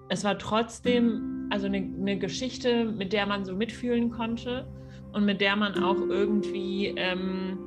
Es 0.09 0.25
war 0.25 0.39
trotzdem 0.39 1.49
also 1.51 1.67
eine, 1.67 1.79
eine, 1.79 2.19
Geschichte, 2.19 2.85
mit 2.85 3.13
der 3.13 3.27
man 3.27 3.45
so 3.45 3.55
mitfühlen 3.55 4.11
konnte 4.11 4.67
und 5.13 5.25
mit 5.25 5.41
der 5.41 5.57
man 5.57 5.83
auch 5.83 5.99
irgendwie, 6.09 6.89
ähm, 6.97 7.59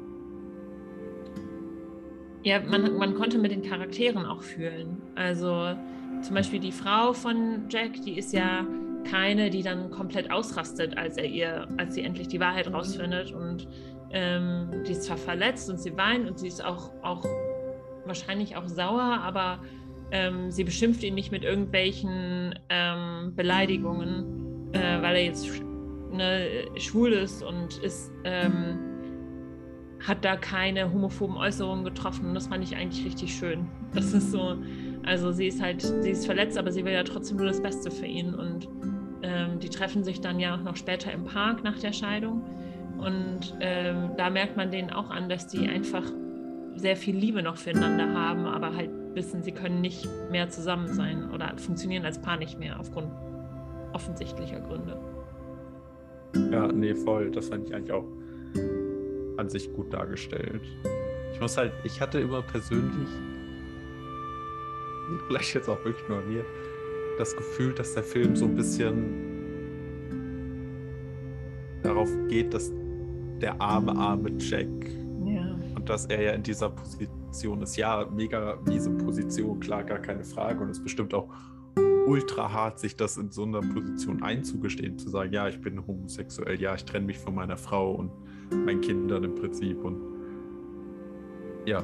ja, 2.44 2.60
man, 2.60 2.98
man 2.98 3.16
konnte 3.16 3.38
mit 3.38 3.52
den 3.52 3.62
Charakteren 3.62 4.26
auch 4.26 4.42
fühlen. 4.42 5.02
Also 5.16 5.76
zum 6.22 6.36
Beispiel 6.36 6.60
die 6.60 6.72
Frau 6.72 7.14
von 7.14 7.66
Jack, 7.70 8.02
die 8.06 8.18
ist 8.18 8.34
ja 8.34 8.66
keine, 9.04 9.50
die 9.50 9.64
dann 9.64 9.90
komplett 9.92 10.32
ausrastet, 10.32 10.98
als 10.98 11.18
er 11.18 11.26
ihr, 11.26 11.68
als 11.78 11.96
sie 11.96 12.04
endlich 12.04 12.28
die 12.28 12.40
Wahrheit 12.40 12.72
rausfindet. 12.72 13.32
Und 13.32 13.68
ähm, 14.12 14.84
die 14.88 14.92
ist 14.92 15.04
zwar 15.04 15.18
verletzt 15.18 15.70
und 15.70 15.80
sie 15.80 15.96
weint 15.98 16.28
und 16.28 16.40
sie 16.40 16.48
ist 16.48 16.64
auch, 16.64 16.92
auch 17.02 17.26
wahrscheinlich 18.06 18.56
auch 18.56 18.68
sauer, 18.68 19.20
aber 19.22 19.60
ähm, 20.12 20.52
sie 20.52 20.64
beschimpft 20.64 21.04
ihn 21.04 21.16
nicht 21.16 21.32
mit 21.32 21.44
irgendwelchen 21.44 22.58
ähm, 22.70 23.34
Beleidigungen, 23.36 24.72
äh, 24.74 25.02
weil 25.02 25.16
er 25.16 25.24
jetzt 25.26 25.48
sch 25.48 25.62
ne, 26.12 26.66
schwul 26.78 27.14
ist 27.14 27.44
und 27.44 27.78
ist, 27.78 28.12
ähm, 28.24 28.80
hat 30.06 30.26
da 30.26 30.36
keine 30.36 30.92
homophoben 30.92 31.38
Äußerungen 31.38 31.84
getroffen. 31.84 32.30
Und 32.30 32.34
das 32.34 32.48
fand 32.48 32.64
ich 32.64 32.76
eigentlich 32.76 33.06
richtig 33.06 33.36
schön. 33.36 33.68
Das 33.94 34.14
ist 34.14 34.32
so, 34.32 34.56
also 35.10 35.32
sie 35.32 35.48
ist 35.48 35.60
halt, 35.60 35.82
sie 35.82 36.12
ist 36.12 36.28
verletzt, 36.28 36.56
aber 36.56 36.72
sie 36.72 36.86
will 36.86 36.94
ja 36.94 37.04
trotzdem 37.04 37.38
nur 37.38 37.48
das 37.48 37.60
Beste 37.60 37.90
für 37.90 38.06
ihn. 38.06 38.36
Und 38.36 38.70
ähm, 39.24 39.60
die 39.60 39.70
treffen 39.70 40.04
sich 40.04 40.22
dann 40.22 40.40
ja 40.40 40.56
auch 40.56 40.62
noch 40.62 40.76
später 40.76 41.12
im 41.12 41.24
Park 41.24 41.64
nach 41.64 41.80
der 41.80 41.94
Scheidung. 41.94 42.44
Und 43.00 43.58
ähm, 43.60 44.12
da 44.18 44.30
merkt 44.30 44.56
man 44.56 44.70
denen 44.70 44.92
auch 44.92 45.10
an, 45.10 45.28
dass 45.28 45.48
die 45.48 45.68
einfach 45.68 46.04
sehr 46.76 46.96
viel 46.96 47.18
Liebe 47.18 47.42
noch 47.42 47.58
füreinander 47.58 48.14
haben, 48.14 48.46
aber 48.46 48.76
halt 48.76 48.92
wissen, 49.16 49.42
sie 49.42 49.52
können 49.52 49.82
nicht 49.82 50.08
mehr 50.30 50.48
zusammen 50.50 50.88
sein 50.94 51.32
oder 51.32 51.58
funktionieren 51.58 52.06
als 52.06 52.22
Paar 52.22 52.38
nicht 52.38 52.60
mehr 52.60 52.80
aufgrund 52.80 53.08
offensichtlicher 53.94 54.60
Gründe. 54.60 55.00
Ja, 56.52 56.68
nee, 56.68 56.94
voll. 56.94 57.32
Das 57.32 57.50
fand 57.50 57.68
ich 57.68 57.74
eigentlich 57.74 57.94
auch 57.94 58.06
an 59.38 59.50
sich 59.50 59.74
gut 59.74 59.92
dargestellt. 59.92 60.62
Ich 61.34 61.42
muss 61.42 61.58
halt, 61.58 61.72
ich 61.84 62.00
hatte 62.00 62.20
immer 62.20 62.44
persönlich 62.44 63.10
vielleicht 65.28 65.54
jetzt 65.54 65.70
auch 65.70 65.84
wirklich 65.84 66.08
nur 66.08 66.22
mir, 66.22 66.46
das 67.18 67.36
Gefühl, 67.36 67.74
dass 67.74 67.94
der 67.94 68.04
Film 68.04 68.36
so 68.36 68.46
ein 68.46 68.56
bisschen 68.56 69.30
darauf 71.84 72.10
geht, 72.28 72.54
dass 72.54 72.72
der 73.42 73.60
arme, 73.62 73.96
arme 73.96 74.32
Jack 74.38 74.68
ja. 75.26 75.58
und 75.76 75.90
dass 75.90 76.06
er 76.06 76.22
ja 76.22 76.32
in 76.32 76.44
dieser 76.44 76.70
Position 76.70 77.62
ist. 77.62 77.78
Ja, 77.78 78.08
mega 78.14 78.58
miese 78.66 78.90
Position, 78.92 79.60
klar, 79.60 79.84
gar 79.84 80.00
keine 80.00 80.24
Frage. 80.24 80.62
Und 80.62 80.70
es 80.70 80.78
ist 80.78 80.84
bestimmt 80.84 81.14
auch 81.14 81.30
ultra 82.06 82.52
hart, 82.52 82.80
sich 82.80 82.96
das 82.96 83.18
in 83.18 83.32
so 83.32 83.44
einer 83.44 83.62
Position 83.62 84.24
einzugestehen, 84.24 84.98
zu 84.98 85.10
sagen, 85.10 85.32
ja, 85.32 85.48
ich 85.48 85.62
bin 85.62 85.86
homosexuell, 85.86 86.60
ja, 86.60 86.74
ich 86.74 86.84
trenne 86.86 87.06
mich 87.06 87.20
von 87.20 87.36
meiner 87.36 87.58
Frau 87.58 87.92
und 87.92 88.12
meinen 88.66 88.82
Kindern 88.82 89.24
im 89.24 89.36
Prinzip 89.36 89.84
und 89.84 90.02
ja, 91.66 91.84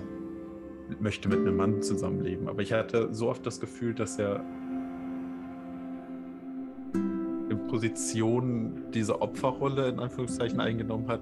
möchte 1.00 1.30
mit 1.30 1.40
einem 1.40 1.56
Mann 1.56 1.82
zusammenleben. 1.82 2.48
Aber 2.48 2.62
ich 2.62 2.74
hatte 2.74 3.14
so 3.14 3.30
oft 3.30 3.46
das 3.46 3.60
Gefühl, 3.60 3.94
dass 3.94 4.20
er 4.20 4.44
in 7.50 7.68
Position 7.68 8.84
diese 8.94 9.22
Opferrolle 9.22 9.90
in 9.90 10.00
Anführungszeichen 10.00 10.60
eingenommen 10.60 11.08
hat, 11.08 11.22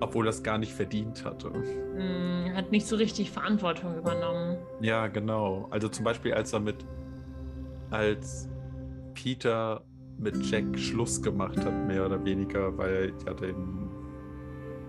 obwohl 0.00 0.24
das 0.24 0.42
gar 0.42 0.58
nicht 0.58 0.72
verdient 0.72 1.24
hatte. 1.24 1.50
Mm, 1.50 2.54
hat 2.54 2.70
nicht 2.70 2.86
so 2.86 2.96
richtig 2.96 3.30
Verantwortung 3.30 3.96
übernommen. 3.96 4.56
Ja, 4.80 5.08
genau. 5.08 5.68
Also 5.70 5.88
zum 5.88 6.04
Beispiel, 6.04 6.32
als 6.32 6.52
er 6.52 6.60
mit, 6.60 6.86
als 7.90 8.48
Peter 9.14 9.82
mit 10.18 10.36
Jack 10.50 10.78
Schluss 10.78 11.22
gemacht 11.22 11.58
hat, 11.64 11.86
mehr 11.86 12.06
oder 12.06 12.24
weniger, 12.24 12.76
weil 12.76 12.94
er 12.94 13.06
ja 13.26 13.34
den, 13.34 13.88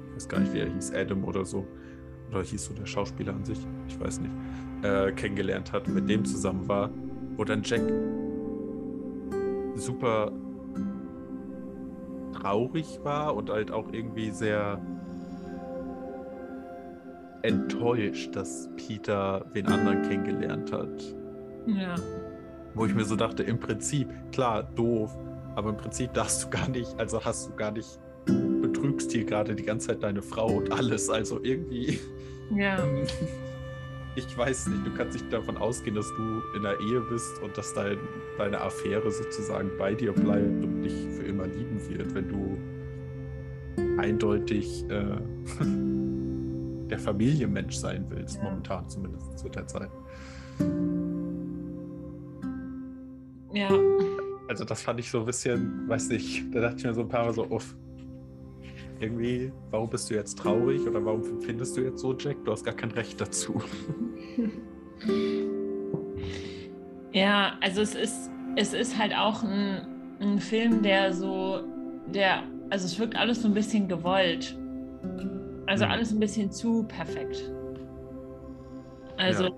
ich 0.10 0.16
weiß 0.16 0.30
gar 0.30 0.40
nicht, 0.40 0.54
wie 0.54 0.60
er 0.60 0.74
hieß, 0.74 0.94
Adam 0.94 1.24
oder 1.24 1.46
so, 1.46 1.68
oder 2.30 2.44
hieß 2.44 2.66
so 2.66 2.74
der 2.74 2.86
Schauspieler 2.86 3.34
an 3.34 3.46
sich, 3.46 3.60
ich 3.88 4.00
weiß 4.00 4.20
nicht, 4.22 4.32
äh, 4.84 5.12
kennengelernt 5.12 5.72
hat, 5.74 5.88
mit 5.88 6.10
dem 6.10 6.26
zusammen 6.26 6.68
war, 6.68 6.90
wo 7.36 7.44
dann 7.44 7.62
Jack 7.64 7.82
super 9.76 10.32
traurig 12.34 13.00
war 13.04 13.36
und 13.36 13.50
halt 13.50 13.72
auch 13.72 13.92
irgendwie 13.92 14.32
sehr 14.32 14.80
enttäuscht, 17.42 18.36
dass 18.36 18.70
Peter 18.76 19.46
wen 19.54 19.68
anderen 19.68 20.02
kennengelernt 20.04 20.72
hat. 20.72 21.16
Ja. 21.66 21.96
Wo 22.74 22.86
ich 22.86 22.94
mir 22.94 23.06
so 23.06 23.16
dachte, 23.16 23.44
im 23.44 23.60
Prinzip, 23.60 24.10
klar, 24.32 24.64
doof, 24.64 25.18
aber 25.56 25.70
im 25.70 25.78
Prinzip 25.78 26.14
darfst 26.14 26.44
du 26.44 26.50
gar 26.50 26.70
nicht, 26.70 27.00
also 27.00 27.24
hast 27.24 27.50
du 27.50 27.56
gar 27.56 27.72
nicht 27.72 28.00
betrügst 28.72 29.12
hier 29.12 29.26
gerade 29.26 29.56
die 29.56 29.64
ganze 29.64 29.88
Zeit 29.88 30.04
deine 30.04 30.22
Frau 30.22 30.58
und 30.58 30.72
alles. 30.72 31.10
Also 31.10 31.40
irgendwie. 31.44 32.00
Ja. 32.56 32.84
Ich 34.16 34.38
weiß 34.38 34.68
nicht, 34.68 34.86
du 34.86 34.92
kannst 34.96 35.14
nicht 35.14 35.32
davon 35.32 35.56
ausgehen, 35.56 35.96
dass 35.96 36.08
du 36.18 36.42
in 36.58 36.64
der 36.64 36.78
Ehe 36.82 37.00
bist 37.00 37.42
und 37.42 37.58
dass 37.58 37.74
dein, 37.74 37.98
deine 38.38 38.60
Affäre 38.60 39.10
sozusagen 39.10 39.70
bei 39.78 39.94
dir 39.94 40.12
bleibt 40.12 40.64
und 40.64 40.82
dich 40.82 40.94
für 41.16 41.24
immer 41.24 41.46
lieben 41.46 41.80
wird, 41.88 42.14
wenn 42.14 42.28
du 42.28 42.58
eindeutig 43.98 44.84
äh, 44.90 45.16
der 46.90 47.00
Familienmensch 47.00 47.76
sein 47.76 48.08
willst, 48.10 48.38
ja. 48.38 48.44
momentan 48.44 48.90
zumindest 48.90 49.38
zu 49.38 49.48
der 49.48 49.68
Zeit. 49.68 49.92
Ja. 53.54 53.70
Also 54.50 54.66
das 54.66 54.82
fand 54.82 55.00
ich 55.00 55.10
so 55.10 55.20
ein 55.20 55.26
bisschen, 55.28 55.88
weiß 55.88 56.10
nicht, 56.10 56.44
da 56.54 56.62
dachte 56.62 56.78
ich 56.80 56.84
mir 56.84 56.94
so 56.94 57.02
ein 57.02 57.10
paar 57.10 57.26
Mal 57.26 57.34
so, 57.34 57.46
uff, 57.46 57.76
irgendwie, 59.00 59.52
warum 59.72 59.90
bist 59.90 60.10
du 60.10 60.16
jetzt 60.16 60.38
traurig 60.38 60.88
oder 60.88 61.04
warum 61.04 61.42
findest 61.42 61.78
du 61.78 61.82
jetzt 61.82 62.00
so, 62.00 62.16
Jack? 62.18 62.44
Du 62.46 62.52
hast 62.52 62.64
gar 62.64 62.74
kein 62.74 62.92
Recht 62.92 63.20
dazu. 63.20 63.62
Ja, 67.12 67.58
also 67.62 67.82
es 67.82 67.96
ist, 67.96 68.30
es 68.56 68.74
ist 68.74 68.98
halt 68.98 69.16
auch 69.16 69.44
ein, 69.44 69.88
ein 70.20 70.40
Film, 70.40 70.84
der 70.84 71.14
so, 71.14 71.62
der, 72.08 72.44
also 72.70 72.86
es 72.86 73.00
wirkt 73.00 73.16
alles 73.16 73.42
so 73.42 73.48
ein 73.48 73.54
bisschen 73.54 73.88
gewollt. 73.88 74.58
Also 75.66 75.86
mhm. 75.86 75.92
alles 75.92 76.12
ein 76.12 76.20
bisschen 76.20 76.52
zu 76.52 76.84
perfekt. 76.84 77.52
Also 79.18 79.46
ja. 79.46 79.52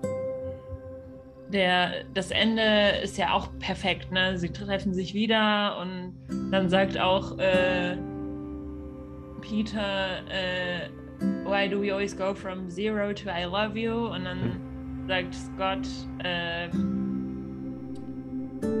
der, 1.50 2.04
das 2.14 2.30
Ende 2.30 3.00
ist 3.02 3.18
ja 3.18 3.32
auch 3.32 3.48
perfekt. 3.58 4.10
Ne? 4.10 4.38
Sie 4.38 4.48
treffen 4.48 4.94
sich 4.94 5.14
wieder 5.14 5.78
und 5.78 6.14
dann 6.50 6.68
sagt 6.68 6.98
auch 6.98 7.38
äh, 7.38 7.96
Peter, 9.42 10.26
äh, 10.30 10.88
Why 11.44 11.68
do 11.68 11.78
we 11.78 11.90
always 11.90 12.14
go 12.14 12.34
from 12.34 12.68
zero 12.68 13.12
to 13.12 13.30
I 13.30 13.44
love 13.44 13.76
you? 13.76 14.06
Und 14.08 14.24
dann 14.24 14.38
mhm. 14.38 15.06
sagt 15.06 15.34
Scott, 15.34 15.86
äh, 16.24 16.68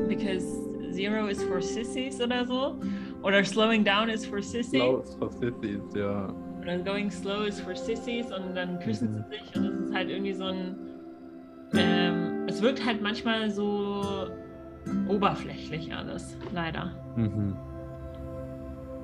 Because 0.08 0.44
zero 0.92 1.26
is 1.26 1.42
for 1.42 1.60
sissies 1.60 2.20
oder 2.20 2.44
so. 2.44 2.80
Oder 3.22 3.44
slowing 3.44 3.84
down 3.84 4.08
is 4.08 4.26
for 4.26 4.42
sissies. 4.42 4.80
Slow 4.80 5.02
is 5.02 5.14
for 5.14 5.30
sissies, 5.30 5.82
ja. 5.94 6.34
Oder 6.60 6.78
going 6.78 7.10
slow 7.10 7.46
is 7.46 7.60
for 7.60 7.74
sissies 7.74 8.26
und 8.32 8.54
dann 8.54 8.78
küssen 8.80 9.10
mhm. 9.10 9.24
sie 9.30 9.36
sich 9.36 9.56
und 9.56 9.64
es 9.66 9.80
ist 9.80 9.94
halt 9.94 10.10
irgendwie 10.10 10.32
so 10.32 10.44
ein. 10.44 10.76
Ähm, 11.74 12.46
es 12.46 12.60
wirkt 12.60 12.84
halt 12.84 13.00
manchmal 13.00 13.50
so 13.50 14.28
oberflächlich 15.08 15.94
alles, 15.94 16.36
leider. 16.52 16.92
Mhm. 17.16 17.56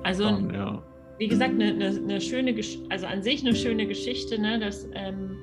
Also, 0.03 0.23
Schon, 0.23 0.53
ja. 0.53 0.81
Wie 1.19 1.27
gesagt, 1.27 1.53
eine, 1.53 1.65
eine, 1.65 1.87
eine 1.87 2.21
schöne, 2.21 2.55
also 2.89 3.05
an 3.05 3.21
sich 3.21 3.41
eine 3.41 3.53
schöne 3.53 3.85
Geschichte, 3.85 4.39
ne, 4.39 4.57
das, 4.57 4.87
ähm, 4.93 5.37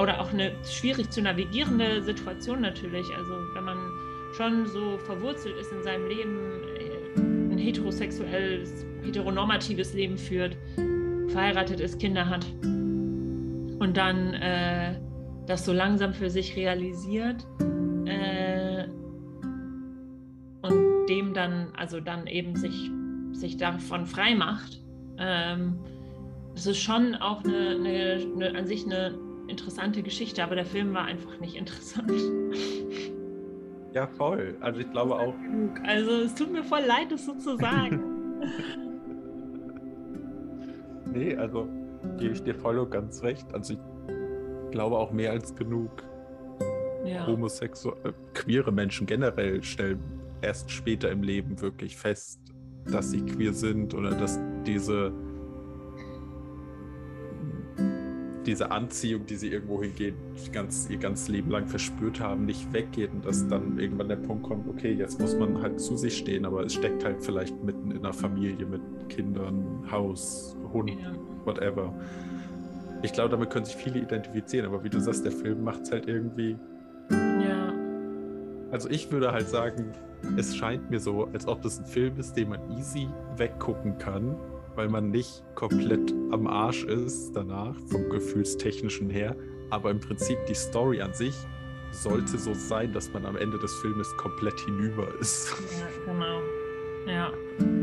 oder 0.00 0.20
auch 0.20 0.32
eine 0.32 0.52
schwierig 0.64 1.10
zu 1.10 1.22
navigierende 1.22 2.02
Situation 2.02 2.60
natürlich. 2.60 3.06
Also, 3.16 3.32
wenn 3.54 3.64
man 3.64 3.78
schon 4.36 4.66
so 4.66 4.98
verwurzelt 4.98 5.56
ist 5.58 5.72
in 5.72 5.82
seinem 5.82 6.06
Leben, 6.08 6.38
äh, 6.78 7.52
ein 7.52 7.58
heterosexuelles, 7.58 8.84
heteronormatives 9.02 9.94
Leben 9.94 10.18
führt, 10.18 10.56
verheiratet 11.28 11.80
ist, 11.80 11.98
Kinder 11.98 12.28
hat 12.28 12.44
und 12.62 13.96
dann 13.96 14.34
äh, 14.34 15.00
das 15.46 15.64
so 15.64 15.72
langsam 15.72 16.12
für 16.12 16.28
sich 16.28 16.56
realisiert 16.56 17.46
äh, 18.06 18.84
und 20.62 21.06
dem 21.08 21.32
dann, 21.32 21.68
also 21.76 22.00
dann 22.00 22.26
eben 22.26 22.56
sich, 22.56 22.90
sich 23.32 23.56
davon 23.56 24.06
frei 24.06 24.34
macht. 24.34 24.82
Ähm, 25.18 25.78
es 26.54 26.66
ist 26.66 26.78
schon 26.78 27.14
auch 27.16 27.44
eine, 27.44 27.70
eine, 27.70 28.26
eine, 28.34 28.58
an 28.58 28.66
sich 28.66 28.84
eine 28.84 29.18
interessante 29.48 30.02
Geschichte, 30.02 30.42
aber 30.42 30.54
der 30.54 30.64
Film 30.64 30.94
war 30.94 31.04
einfach 31.04 31.38
nicht 31.40 31.54
interessant. 31.56 32.12
Ja, 33.92 34.06
voll. 34.06 34.56
Also 34.60 34.80
ich 34.80 34.90
glaube 34.90 35.14
auch. 35.14 35.34
Also 35.84 36.10
es 36.22 36.34
tut 36.34 36.52
mir 36.52 36.62
voll 36.62 36.82
leid, 36.86 37.10
das 37.10 37.24
so 37.24 37.34
zu 37.34 37.56
sagen. 37.56 38.40
nee, 41.12 41.34
also 41.36 41.68
gebe 42.18 42.34
ich 42.34 42.42
dir 42.42 42.54
voll 42.54 42.78
und 42.78 42.90
ganz 42.90 43.22
recht. 43.22 43.46
Also 43.54 43.74
ich 43.74 43.80
glaube 44.70 44.98
auch 44.98 45.12
mehr 45.12 45.30
als 45.30 45.54
genug 45.54 46.02
ja. 47.06 47.26
homosexuelle, 47.26 48.10
äh, 48.10 48.12
queere 48.34 48.72
Menschen 48.72 49.06
generell 49.06 49.62
stellen 49.62 50.02
erst 50.42 50.70
später 50.70 51.10
im 51.10 51.22
Leben 51.22 51.60
wirklich 51.60 51.96
fest, 51.96 52.40
dass 52.84 53.10
sie 53.10 53.24
queer 53.24 53.52
sind 53.52 53.94
oder 53.94 54.10
dass 54.10 54.38
diese 54.66 55.12
diese 58.46 58.70
Anziehung, 58.70 59.26
die 59.26 59.34
sie 59.36 59.48
irgendwo 59.48 59.82
hingehen, 59.82 60.14
ganz, 60.52 60.88
ihr 60.88 60.98
ganzes 60.98 61.28
Leben 61.28 61.50
lang 61.50 61.66
verspürt 61.66 62.20
haben, 62.20 62.46
nicht 62.46 62.72
weggeht 62.72 63.10
und 63.12 63.26
dass 63.26 63.46
dann 63.48 63.78
irgendwann 63.78 64.08
der 64.08 64.16
Punkt 64.16 64.44
kommt, 64.44 64.68
okay, 64.68 64.92
jetzt 64.92 65.20
muss 65.20 65.36
man 65.36 65.60
halt 65.60 65.80
zu 65.80 65.96
sich 65.96 66.16
stehen, 66.16 66.46
aber 66.46 66.64
es 66.64 66.74
steckt 66.74 67.04
halt 67.04 67.22
vielleicht 67.22 67.62
mitten 67.64 67.90
in 67.90 67.98
einer 67.98 68.12
Familie 68.12 68.64
mit 68.64 68.80
Kindern, 69.08 69.84
Haus, 69.90 70.56
Hund, 70.72 70.90
ja. 70.90 71.12
whatever. 71.44 71.92
Ich 73.02 73.12
glaube, 73.12 73.30
damit 73.30 73.50
können 73.50 73.64
sich 73.64 73.76
viele 73.76 73.98
identifizieren, 73.98 74.66
aber 74.66 74.82
wie 74.84 74.90
du 74.90 75.00
sagst, 75.00 75.24
der 75.24 75.32
Film 75.32 75.64
macht 75.64 75.82
es 75.82 75.92
halt 75.92 76.06
irgendwie. 76.06 76.56
Ja. 77.10 77.72
Also 78.70 78.88
ich 78.88 79.10
würde 79.10 79.32
halt 79.32 79.48
sagen, 79.48 79.92
es 80.36 80.56
scheint 80.56 80.90
mir 80.90 81.00
so, 81.00 81.24
als 81.32 81.46
ob 81.46 81.62
das 81.62 81.80
ein 81.80 81.86
Film 81.86 82.18
ist, 82.18 82.34
den 82.36 82.50
man 82.50 82.60
easy 82.78 83.08
weggucken 83.36 83.98
kann 83.98 84.36
weil 84.76 84.88
man 84.88 85.10
nicht 85.10 85.42
komplett 85.54 86.14
am 86.30 86.46
Arsch 86.46 86.84
ist 86.84 87.32
danach, 87.32 87.74
vom 87.86 88.08
Gefühlstechnischen 88.10 89.10
her. 89.10 89.34
Aber 89.70 89.90
im 89.90 89.98
Prinzip 89.98 90.38
die 90.46 90.54
Story 90.54 91.00
an 91.00 91.12
sich 91.12 91.34
sollte 91.90 92.38
so 92.38 92.54
sein, 92.54 92.92
dass 92.92 93.12
man 93.12 93.24
am 93.26 93.36
Ende 93.36 93.58
des 93.58 93.74
Filmes 93.76 94.08
komplett 94.16 94.58
hinüber 94.60 95.08
ist. 95.20 95.56
Ja, 95.80 96.12
genau. 96.12 96.40
Ja. 97.06 97.32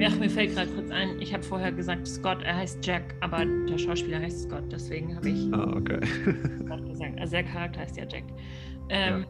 Ach, 0.06 0.19
mir 0.19 0.29
fällt 0.29 0.53
gerade 0.53 0.69
kurz 0.71 0.91
ein, 0.91 1.19
ich 1.21 1.34
habe 1.34 1.43
vorher 1.43 1.71
gesagt 1.71 2.06
Scott, 2.08 2.43
er 2.43 2.58
heißt 2.58 2.86
Jack, 2.86 3.15
aber 3.21 3.45
der 3.45 3.77
Schauspieler 3.77 4.19
heißt 4.19 4.43
Scott, 4.43 4.63
deswegen 4.69 5.15
habe 5.15 5.29
ich 5.29 5.53
ah, 5.53 5.73
okay. 5.75 5.99
Scott 6.65 6.86
gesagt. 6.86 7.19
Also 7.19 7.32
der 7.32 7.43
Charakter 7.45 7.79
heißt 7.79 7.97
ja 7.97 8.03
Jack. 8.03 8.25
Ähm, 8.89 9.25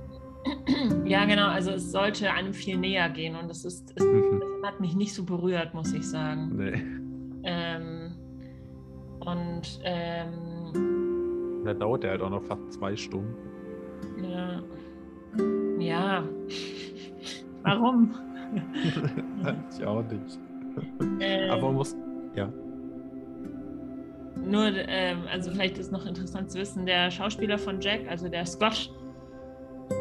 ja. 1.05 1.05
ja. 1.05 1.25
genau, 1.25 1.47
also 1.47 1.71
es 1.71 1.91
sollte 1.91 2.31
einem 2.31 2.53
viel 2.53 2.77
näher 2.77 3.07
gehen 3.09 3.35
und 3.35 3.47
das 3.47 3.65
ist, 3.65 3.93
es, 3.95 4.03
mhm. 4.03 4.41
das 4.41 4.71
hat 4.71 4.79
mich 4.79 4.95
nicht 4.95 5.13
so 5.13 5.23
berührt, 5.23 5.73
muss 5.75 5.93
ich 5.93 6.03
sagen. 6.03 6.51
Nee. 6.55 6.83
Ähm, 7.43 8.13
und 9.19 9.79
ähm, 9.83 11.63
da 11.63 11.73
dauert 11.73 12.03
der 12.03 12.11
halt 12.11 12.21
auch 12.21 12.29
noch 12.29 12.43
fast 12.43 12.73
zwei 12.73 12.95
Stunden. 12.95 13.35
Ja. 14.21 14.61
Ja. 15.79 16.23
Warum? 17.63 18.13
ich 19.71 19.85
auch 19.85 20.03
nicht. 20.03 20.39
Ähm, 21.19 21.51
Aber 21.51 21.61
man 21.61 21.75
muss. 21.75 21.95
Ja. 22.35 22.51
Nur, 24.35 24.65
ähm, 24.65 25.23
also 25.31 25.51
vielleicht 25.51 25.77
ist 25.77 25.91
noch 25.91 26.05
interessant 26.05 26.51
zu 26.51 26.59
wissen, 26.59 26.85
der 26.85 27.09
Schauspieler 27.11 27.57
von 27.57 27.79
Jack, 27.79 28.01
also 28.09 28.27
der 28.27 28.45
Scott, 28.45 28.91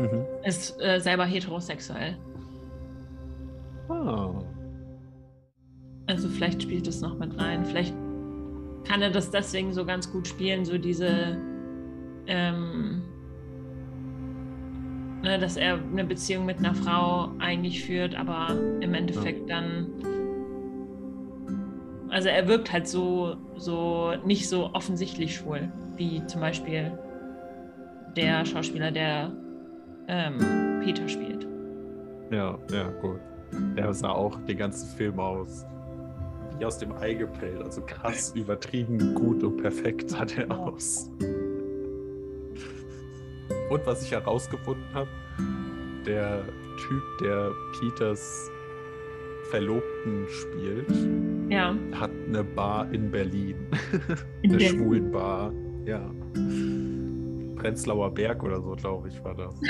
mhm. 0.00 0.24
ist 0.44 0.81
äh, 0.83 0.98
selber 0.98 1.24
heterosexuell. 1.24 2.16
Oh. 3.88 4.42
Also 6.12 6.29
vielleicht 6.29 6.62
spielt 6.62 6.87
es 6.87 7.01
noch 7.01 7.18
mit 7.18 7.40
rein. 7.40 7.64
Vielleicht 7.64 7.94
kann 8.85 9.01
er 9.01 9.09
das 9.09 9.31
deswegen 9.31 9.72
so 9.72 9.87
ganz 9.87 10.12
gut 10.12 10.29
spielen, 10.29 10.66
so 10.66 10.77
diese, 10.77 11.38
ähm, 12.27 13.01
ne, 15.22 15.38
dass 15.38 15.57
er 15.57 15.79
eine 15.90 16.05
Beziehung 16.05 16.44
mit 16.44 16.59
einer 16.59 16.75
Frau 16.75 17.31
eigentlich 17.38 17.83
führt, 17.83 18.14
aber 18.14 18.55
im 18.81 18.92
Endeffekt 18.92 19.48
dann, 19.48 19.87
also 22.11 22.29
er 22.29 22.46
wirkt 22.46 22.70
halt 22.70 22.87
so, 22.87 23.37
so 23.57 24.12
nicht 24.27 24.51
so 24.51 24.68
offensichtlich 24.75 25.37
schwul, 25.37 25.72
wie 25.96 26.22
zum 26.27 26.42
Beispiel 26.42 26.92
der 28.18 28.44
Schauspieler, 28.44 28.90
der 28.90 29.33
ähm, 30.09 30.83
Peter 30.85 31.09
spielt. 31.09 31.48
Ja, 32.31 32.59
ja, 32.70 32.90
gut. 33.01 33.20
Der 33.79 33.94
sah 33.94 34.11
auch 34.11 34.38
den 34.44 34.59
ganzen 34.59 34.94
Film 34.94 35.18
aus 35.18 35.64
wie 36.62 36.66
aus 36.66 36.79
dem 36.79 36.92
Ei 36.92 37.14
gepellt. 37.14 37.61
Also 37.61 37.83
krass 37.83 38.33
übertrieben 38.37 39.14
gut 39.14 39.42
und 39.42 39.57
perfekt 39.57 40.11
sah 40.11 40.25
der 40.25 40.48
aus. 40.48 41.11
Und 43.68 43.85
was 43.85 44.05
ich 44.05 44.12
herausgefunden 44.12 44.85
habe, 44.94 45.09
der 46.07 46.44
Typ, 46.77 47.03
der 47.20 47.51
Peters 47.81 48.48
Verlobten 49.51 50.27
spielt, 50.29 51.51
ja. 51.51 51.75
hat 51.94 52.12
eine 52.29 52.44
Bar 52.44 52.88
in 52.92 53.11
Berlin. 53.11 53.57
eine 54.44 54.61
schwulen 54.61 55.11
Bar. 55.11 55.53
Ja. 55.85 56.09
Prenzlauer 57.57 58.14
Berg 58.14 58.44
oder 58.44 58.61
so, 58.61 58.77
glaube 58.77 59.09
ich, 59.09 59.25
war 59.25 59.35
das. 59.35 59.53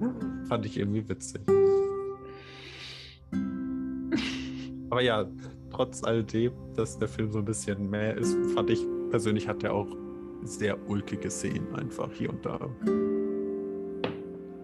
Fand 0.48 0.64
ich 0.64 0.78
irgendwie 0.78 1.06
witzig. 1.06 1.42
Aber 4.98 5.04
ja, 5.04 5.24
trotz 5.70 6.02
alledem, 6.02 6.52
dass 6.74 6.98
der 6.98 7.06
Film 7.06 7.30
so 7.30 7.38
ein 7.38 7.44
bisschen 7.44 7.88
mehr 7.88 8.16
ist, 8.16 8.36
fand 8.52 8.68
ich 8.68 8.84
persönlich, 9.10 9.46
hat 9.46 9.62
er 9.62 9.72
auch 9.72 9.86
sehr 10.42 10.76
ulkige 10.90 11.30
Szenen 11.30 11.72
einfach 11.76 12.10
hier 12.12 12.30
und 12.30 12.44
da. 12.44 12.58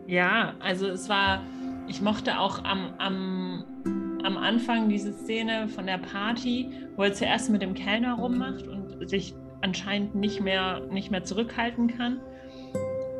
Ja, 0.08 0.56
also 0.58 0.88
es 0.88 1.08
war, 1.08 1.40
ich 1.86 2.02
mochte 2.02 2.36
auch 2.36 2.64
am, 2.64 2.94
am, 2.98 3.64
am 4.24 4.36
Anfang 4.36 4.88
diese 4.88 5.12
Szene 5.12 5.68
von 5.68 5.86
der 5.86 5.98
Party, 5.98 6.68
wo 6.96 7.04
er 7.04 7.12
zuerst 7.12 7.48
mit 7.50 7.62
dem 7.62 7.74
Kellner 7.74 8.14
rummacht 8.14 8.66
und 8.66 9.08
sich 9.08 9.36
anscheinend 9.60 10.16
nicht 10.16 10.40
mehr, 10.40 10.80
nicht 10.90 11.12
mehr 11.12 11.22
zurückhalten 11.22 11.96
kann. 11.96 12.20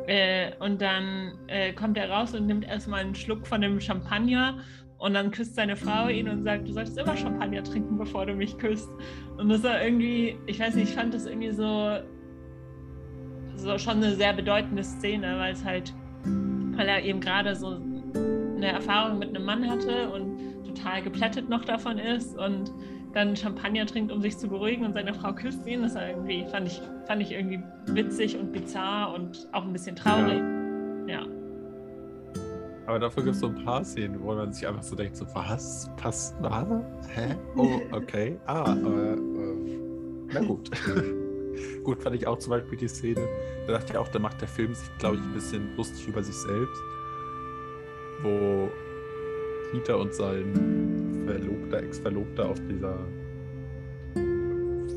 Äh, 0.07 0.51
und 0.59 0.81
dann 0.81 1.39
äh, 1.47 1.71
kommt 1.71 1.97
er 1.97 2.09
raus 2.09 2.35
und 2.35 2.45
nimmt 2.45 2.65
erstmal 2.65 2.99
einen 2.99 3.15
Schluck 3.15 3.47
von 3.47 3.61
dem 3.61 3.79
Champagner 3.79 4.59
und 5.05 5.13
dann 5.13 5.29
küsst 5.29 5.53
seine 5.53 5.75
Frau 5.75 6.07
ihn 6.07 6.27
und 6.27 6.43
sagt, 6.43 6.67
du 6.67 6.73
solltest 6.73 6.97
immer 6.97 7.15
Champagner 7.15 7.63
trinken, 7.63 7.95
bevor 7.95 8.25
du 8.25 8.33
mich 8.33 8.57
küsst. 8.57 8.89
Und 9.37 9.49
das 9.49 9.61
war 9.61 9.79
irgendwie, 9.79 10.35
ich 10.47 10.59
weiß 10.59 10.73
nicht, 10.73 10.89
ich 10.89 10.95
fand 10.95 11.13
das 11.13 11.27
irgendwie 11.27 11.51
so, 11.51 11.99
so 13.55 13.77
schon 13.77 13.97
eine 13.97 14.15
sehr 14.15 14.33
bedeutende 14.33 14.83
Szene, 14.83 15.37
weil 15.37 15.53
es 15.53 15.63
halt, 15.63 15.93
weil 16.23 16.87
er 16.87 17.03
eben 17.03 17.19
gerade 17.19 17.55
so 17.55 17.79
eine 18.55 18.71
Erfahrung 18.71 19.19
mit 19.19 19.29
einem 19.29 19.45
Mann 19.45 19.69
hatte 19.69 20.09
und 20.09 20.65
total 20.65 21.03
geplättet 21.03 21.49
noch 21.49 21.63
davon 21.65 21.99
ist 21.99 22.35
und 22.35 22.73
dann 23.13 23.35
Champagner 23.35 23.85
trinkt, 23.85 24.11
um 24.11 24.21
sich 24.21 24.35
zu 24.39 24.47
beruhigen 24.47 24.85
und 24.85 24.93
seine 24.93 25.13
Frau 25.13 25.33
küsst 25.33 25.67
ihn. 25.67 25.83
Das 25.83 25.93
war 25.93 26.09
irgendwie, 26.09 26.47
fand 26.49 26.65
ich, 26.65 26.81
fand 27.05 27.21
ich 27.21 27.31
irgendwie 27.31 27.61
witzig 27.85 28.39
und 28.39 28.51
bizarr 28.51 29.13
und 29.13 29.47
auch 29.51 29.65
ein 29.65 29.71
bisschen 29.71 29.95
traurig. 29.95 30.41
Ja. 31.07 31.21
ja. 31.21 31.34
Aber 32.87 32.99
dafür 32.99 33.23
gibt 33.23 33.35
es 33.35 33.41
so 33.41 33.47
ein 33.47 33.65
paar 33.65 33.83
Szenen, 33.83 34.21
wo 34.21 34.33
man 34.33 34.53
sich 34.53 34.67
einfach 34.67 34.83
so 34.83 34.95
denkt, 34.95 35.17
so, 35.17 35.25
was? 35.33 35.89
Passt 35.97 36.35
was? 36.41 36.67
Hä? 37.15 37.35
Oh, 37.55 37.81
okay. 37.91 38.37
Ah, 38.45 38.75
äh, 38.75 39.13
äh, 39.13 39.17
na 40.33 40.39
gut. 40.41 40.69
gut, 41.83 42.03
fand 42.03 42.15
ich 42.15 42.27
auch 42.27 42.37
zum 42.37 42.51
Beispiel 42.51 42.77
die 42.77 42.87
Szene. 42.87 43.27
Da 43.65 43.73
dachte 43.73 43.93
ich 43.93 43.97
auch, 43.97 44.07
da 44.09 44.19
macht 44.19 44.39
der 44.41 44.47
Film 44.47 44.73
sich, 44.75 44.87
glaube 44.99 45.15
ich, 45.15 45.21
ein 45.21 45.33
bisschen 45.33 45.75
lustig 45.75 46.07
über 46.07 46.21
sich 46.21 46.35
selbst. 46.35 46.81
Wo 48.21 48.69
Peter 49.71 49.97
und 49.97 50.13
sein 50.13 51.23
Verlobter, 51.25 51.83
Ex-Verlobter 51.83 52.49
auf 52.49 52.59
dieser, 52.69 52.97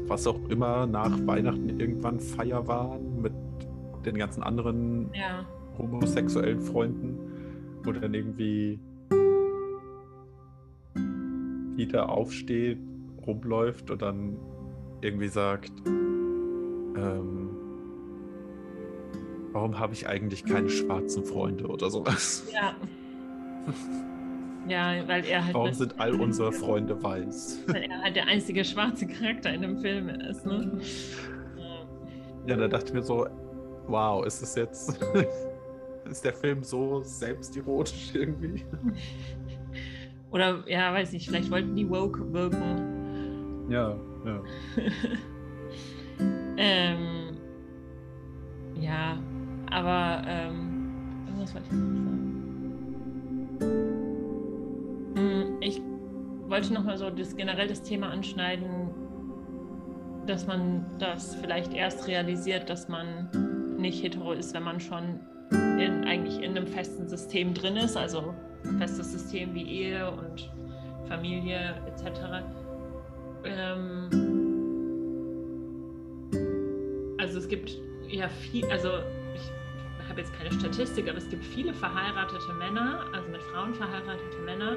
was 0.07 0.27
auch 0.27 0.38
immer, 0.51 0.87
nach 0.87 1.18
Weihnachten 1.27 1.81
irgendwann 1.81 2.20
Feier 2.20 2.66
waren 2.68 3.22
mit 3.22 3.33
den 4.05 4.16
ganzen 4.16 4.42
anderen 4.42 5.11
ja. 5.14 5.46
homosexuellen 5.79 6.61
Freunden, 6.61 7.28
wo 7.88 7.92
dann 7.92 8.12
irgendwie 8.12 8.79
Peter 11.77 12.11
aufsteht, 12.11 12.79
rumläuft 13.27 13.90
und 13.90 14.03
dann 14.03 14.37
irgendwie 15.01 15.29
sagt, 15.29 15.72
ähm, 15.87 17.57
warum 19.53 19.79
habe 19.79 19.94
ich 19.94 20.07
eigentlich 20.07 20.44
keine 20.44 20.68
schwarzen 20.68 21.24
Freunde 21.24 21.66
oder 21.66 21.88
sowas? 21.88 22.46
Ja. 22.53 22.74
Ja, 24.68 25.09
weil 25.09 25.24
er 25.24 25.46
halt. 25.46 25.55
Warum 25.55 25.72
sind 25.72 25.98
all 25.98 26.20
unsere 26.20 26.53
Freunde 26.53 27.03
weiß? 27.03 27.64
Weil 27.68 27.85
er 27.85 28.03
halt 28.03 28.16
der 28.16 28.27
einzige 28.27 28.64
schwarze 28.64 29.07
Charakter 29.07 29.55
in 29.55 29.62
dem 29.62 29.79
Film 29.79 30.11
ist, 30.11 30.44
ne? 30.44 30.79
Ja, 32.46 32.57
da 32.57 32.68
dachte 32.68 32.88
ich 32.88 32.92
mir 32.92 33.03
so, 33.03 33.27
wow, 33.87 34.27
ist 34.27 34.42
es 34.42 34.55
jetzt. 34.57 35.01
Ist 36.11 36.25
der 36.25 36.33
Film 36.33 36.62
so 36.62 37.03
selbstironisch 37.03 38.14
irgendwie? 38.14 38.64
Oder, 40.31 40.62
ja, 40.68 40.92
weiß 40.92 41.12
nicht, 41.12 41.29
vielleicht 41.29 41.51
wollten 41.51 41.75
die 41.75 41.88
woke 41.88 42.33
wirken. 42.33 43.68
Ja, 43.71 43.97
ja. 44.25 44.42
ähm, 46.57 47.37
ja, 48.75 49.18
aber 49.71 50.23
ähm, 50.27 51.27
was 51.38 51.55
wollte 51.55 51.66
ich 51.66 51.73
noch 51.73 51.79
sagen? 51.79 52.29
Ich 55.61 55.83
wollte 56.49 56.73
nochmal 56.73 56.97
so 56.97 57.11
das, 57.11 57.37
generell 57.37 57.68
das 57.68 57.83
Thema 57.83 58.11
anschneiden, 58.11 58.90
dass 60.27 60.47
man 60.47 60.85
das 60.99 61.35
vielleicht 61.37 61.75
erst 61.75 62.07
realisiert, 62.07 62.71
dass 62.71 62.88
man 62.88 63.77
nicht 63.79 64.03
hetero 64.03 64.33
ist, 64.33 64.55
wenn 64.55 64.62
man 64.62 64.81
schon 64.81 65.21
in, 65.50 66.04
eigentlich 66.06 66.42
in 66.42 66.56
einem 66.56 66.66
festen 66.66 67.06
System 67.08 67.54
drin 67.54 67.76
ist, 67.76 67.96
also 67.96 68.34
festes 68.78 69.12
System 69.12 69.54
wie 69.54 69.62
Ehe 69.62 70.11
und 70.11 70.50
Familie 71.08 71.74
etc. 71.87 72.20
Ähm 73.44 74.08
also 77.18 77.38
es 77.38 77.48
gibt 77.48 77.76
ja 78.08 78.28
viel, 78.28 78.64
also 78.66 78.88
ich 79.34 80.08
habe 80.08 80.20
jetzt 80.20 80.32
keine 80.34 80.52
Statistik, 80.52 81.08
aber 81.08 81.18
es 81.18 81.28
gibt 81.28 81.44
viele 81.44 81.72
verheiratete 81.72 82.52
Männer, 82.58 83.04
also 83.12 83.28
mit 83.30 83.42
Frauen 83.42 83.74
verheiratete 83.74 84.38
Männer, 84.44 84.76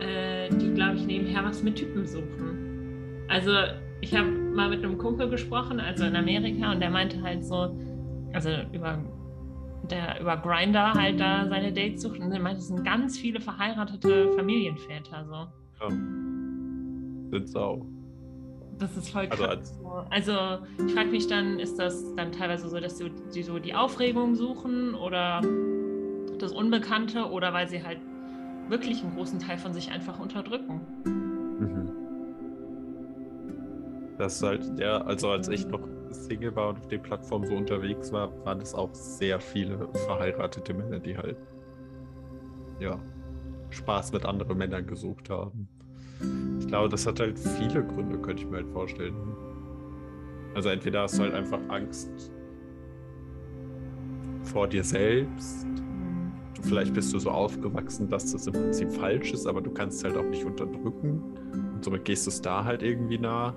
äh, 0.00 0.48
die, 0.50 0.72
glaube 0.74 0.96
ich, 0.96 1.06
nebenher 1.06 1.44
was 1.44 1.62
mit 1.62 1.76
Typen 1.76 2.06
suchen. 2.06 3.24
Also 3.28 3.52
ich 4.00 4.16
habe 4.16 4.28
mal 4.28 4.68
mit 4.68 4.84
einem 4.84 4.98
Kumpel 4.98 5.28
gesprochen, 5.28 5.80
also 5.80 6.04
in 6.04 6.16
Amerika, 6.16 6.72
und 6.72 6.80
der 6.80 6.90
meinte 6.90 7.22
halt 7.22 7.44
so, 7.44 7.76
also 8.32 8.50
über 8.72 8.98
der 9.90 10.20
über 10.20 10.36
Grinder 10.36 10.92
halt 10.92 11.20
da 11.20 11.46
seine 11.48 11.72
Dates 11.72 12.02
sucht 12.02 12.20
und 12.20 12.28
meinte, 12.42 12.60
es 12.60 12.68
sind 12.68 12.84
ganz 12.84 13.18
viele 13.18 13.40
verheiratete 13.40 14.32
Familienväter 14.32 15.24
so. 15.24 15.84
Ja. 15.84 15.90
Sind's 17.30 17.56
auch. 17.56 17.84
Das 18.78 18.96
ist 18.96 19.10
voll 19.10 19.26
also 19.30 19.44
krass. 19.44 19.80
Also, 20.10 20.32
also 20.38 20.66
ich 20.86 20.92
frage 20.94 21.10
mich 21.10 21.26
dann, 21.26 21.58
ist 21.58 21.78
das 21.78 22.14
dann 22.14 22.30
teilweise 22.32 22.68
so, 22.68 22.78
dass 22.78 22.98
sie 22.98 23.42
so 23.42 23.58
die 23.58 23.74
Aufregung 23.74 24.36
suchen 24.36 24.94
oder 24.94 25.42
das 26.38 26.52
Unbekannte 26.52 27.28
oder 27.30 27.52
weil 27.52 27.68
sie 27.68 27.82
halt 27.82 27.98
wirklich 28.68 29.02
einen 29.02 29.14
großen 29.16 29.40
Teil 29.40 29.58
von 29.58 29.72
sich 29.72 29.90
einfach 29.90 30.20
unterdrücken. 30.20 30.80
Mhm. 31.58 31.90
Das 34.18 34.36
ist 34.36 34.42
halt, 34.42 34.78
ja, 34.78 34.98
also 34.98 35.30
als 35.30 35.48
ich 35.48 35.66
noch 35.66 35.80
Single 36.14 36.54
war 36.56 36.70
und 36.70 36.78
auf 36.78 36.88
den 36.88 37.02
Plattformen 37.02 37.46
so 37.46 37.54
unterwegs 37.54 38.12
war, 38.12 38.32
waren 38.44 38.60
es 38.60 38.74
auch 38.74 38.94
sehr 38.94 39.40
viele 39.40 39.88
verheiratete 40.06 40.74
Männer, 40.74 40.98
die 40.98 41.16
halt, 41.16 41.36
ja, 42.80 42.98
Spaß 43.70 44.12
mit 44.12 44.24
anderen 44.24 44.56
Männern 44.56 44.86
gesucht 44.86 45.30
haben. 45.30 45.68
Ich 46.58 46.66
glaube, 46.66 46.88
das 46.88 47.06
hat 47.06 47.20
halt 47.20 47.38
viele 47.38 47.84
Gründe, 47.84 48.18
könnte 48.18 48.42
ich 48.42 48.48
mir 48.48 48.56
halt 48.56 48.68
vorstellen. 48.68 49.14
Also 50.54 50.70
entweder 50.70 51.02
hast 51.02 51.18
du 51.18 51.22
halt 51.22 51.34
einfach 51.34 51.60
Angst 51.68 52.32
vor 54.42 54.66
dir 54.66 54.82
selbst 54.82 55.66
vielleicht 56.62 56.94
bist 56.94 57.12
du 57.12 57.18
so 57.18 57.30
aufgewachsen, 57.30 58.08
dass 58.08 58.32
das 58.32 58.46
im 58.46 58.52
Prinzip 58.52 58.92
falsch 58.92 59.32
ist, 59.32 59.46
aber 59.46 59.60
du 59.60 59.70
kannst 59.70 59.98
es 59.98 60.04
halt 60.04 60.16
auch 60.16 60.28
nicht 60.28 60.44
unterdrücken. 60.44 61.22
Und 61.74 61.84
somit 61.84 62.04
gehst 62.04 62.26
du 62.26 62.30
es 62.30 62.40
da 62.40 62.64
halt 62.64 62.82
irgendwie 62.82 63.18
nah. 63.18 63.56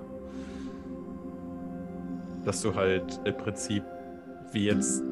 Dass 2.44 2.62
du 2.62 2.74
halt 2.74 3.20
im 3.24 3.36
Prinzip, 3.36 3.84
wie 4.52 4.66
jetzt 4.66 5.02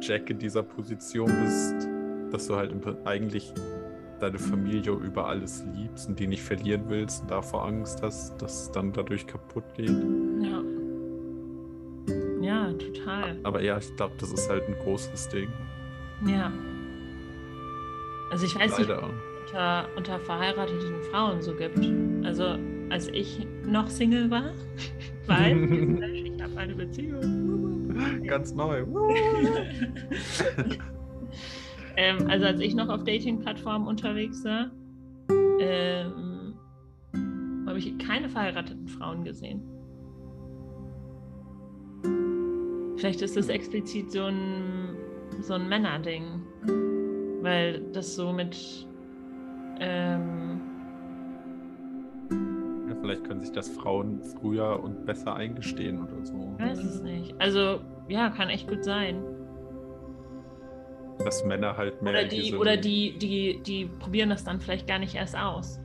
Jack 0.00 0.30
in 0.30 0.38
dieser 0.38 0.62
Position 0.62 1.26
bist, 1.26 1.88
dass 2.32 2.46
du 2.46 2.56
halt 2.56 2.72
eigentlich 3.04 3.52
deine 4.20 4.38
Familie 4.38 4.92
über 4.92 5.26
alles 5.26 5.64
liebst 5.74 6.08
und 6.08 6.18
die 6.18 6.26
nicht 6.26 6.42
verlieren 6.42 6.84
willst 6.88 7.22
und 7.22 7.30
davor 7.30 7.66
Angst 7.66 8.02
hast, 8.02 8.40
dass 8.40 8.64
es 8.64 8.70
dann 8.70 8.92
dadurch 8.92 9.26
kaputt 9.26 9.64
geht. 9.74 9.90
Ja. 10.42 10.62
Ja, 12.40 12.72
total. 12.72 13.38
Aber 13.42 13.62
ja, 13.62 13.78
ich 13.78 13.94
glaube, 13.96 14.14
das 14.18 14.32
ist 14.32 14.48
halt 14.48 14.66
ein 14.68 14.74
großes 14.82 15.28
Ding. 15.28 15.48
Ja. 16.26 16.52
Also 18.30 18.46
ich 18.46 18.54
weiß 18.54 18.78
Leider. 18.78 19.02
nicht, 19.02 19.14
unter, 19.46 19.88
unter 19.96 20.18
verheirateten 20.20 21.02
Frauen 21.10 21.42
so 21.42 21.54
gibt. 21.54 21.78
Also 22.24 22.56
als 22.90 23.08
ich 23.08 23.46
noch 23.64 23.88
Single 23.88 24.30
war, 24.30 24.52
weil 25.26 26.02
ich 26.14 26.29
eine 26.60 26.74
Beziehung. 26.74 28.24
Ganz 28.26 28.54
neu. 28.54 28.80
ähm, 31.96 32.26
also 32.28 32.46
als 32.46 32.60
ich 32.60 32.74
noch 32.74 32.88
auf 32.88 33.04
Dating-Plattformen 33.04 33.86
unterwegs 33.86 34.44
war, 34.44 34.70
ähm, 35.60 36.54
habe 37.66 37.78
ich 37.78 37.98
keine 37.98 38.28
verheirateten 38.28 38.88
Frauen 38.88 39.24
gesehen. 39.24 39.62
Vielleicht 42.96 43.22
ist 43.22 43.36
das 43.36 43.48
explizit 43.48 44.12
so 44.12 44.24
ein, 44.24 44.96
so 45.40 45.54
ein 45.54 45.68
Männerding 45.68 46.42
weil 47.42 47.80
das 47.92 48.14
so 48.14 48.32
mit. 48.32 48.86
Ähm, 49.80 50.49
vielleicht 53.00 53.24
können 53.24 53.40
sich 53.40 53.52
das 53.52 53.68
Frauen 53.68 54.22
früher 54.22 54.82
und 54.82 55.06
besser 55.06 55.34
eingestehen 55.34 56.02
oder 56.02 56.24
so. 56.24 56.54
Weiß 56.58 56.82
es 56.82 57.02
nicht. 57.02 57.34
Also, 57.38 57.80
ja, 58.08 58.30
kann 58.30 58.48
echt 58.48 58.68
gut 58.68 58.84
sein. 58.84 59.22
Dass 61.18 61.44
Männer 61.44 61.76
halt 61.76 62.00
mehr. 62.02 62.12
Oder 62.12 62.24
die, 62.24 62.54
oder 62.54 62.76
die, 62.76 63.18
die, 63.18 63.60
die 63.62 63.86
probieren 63.98 64.30
das 64.30 64.44
dann 64.44 64.60
vielleicht 64.60 64.86
gar 64.86 64.98
nicht 64.98 65.14
erst 65.14 65.36
aus. 65.36 65.80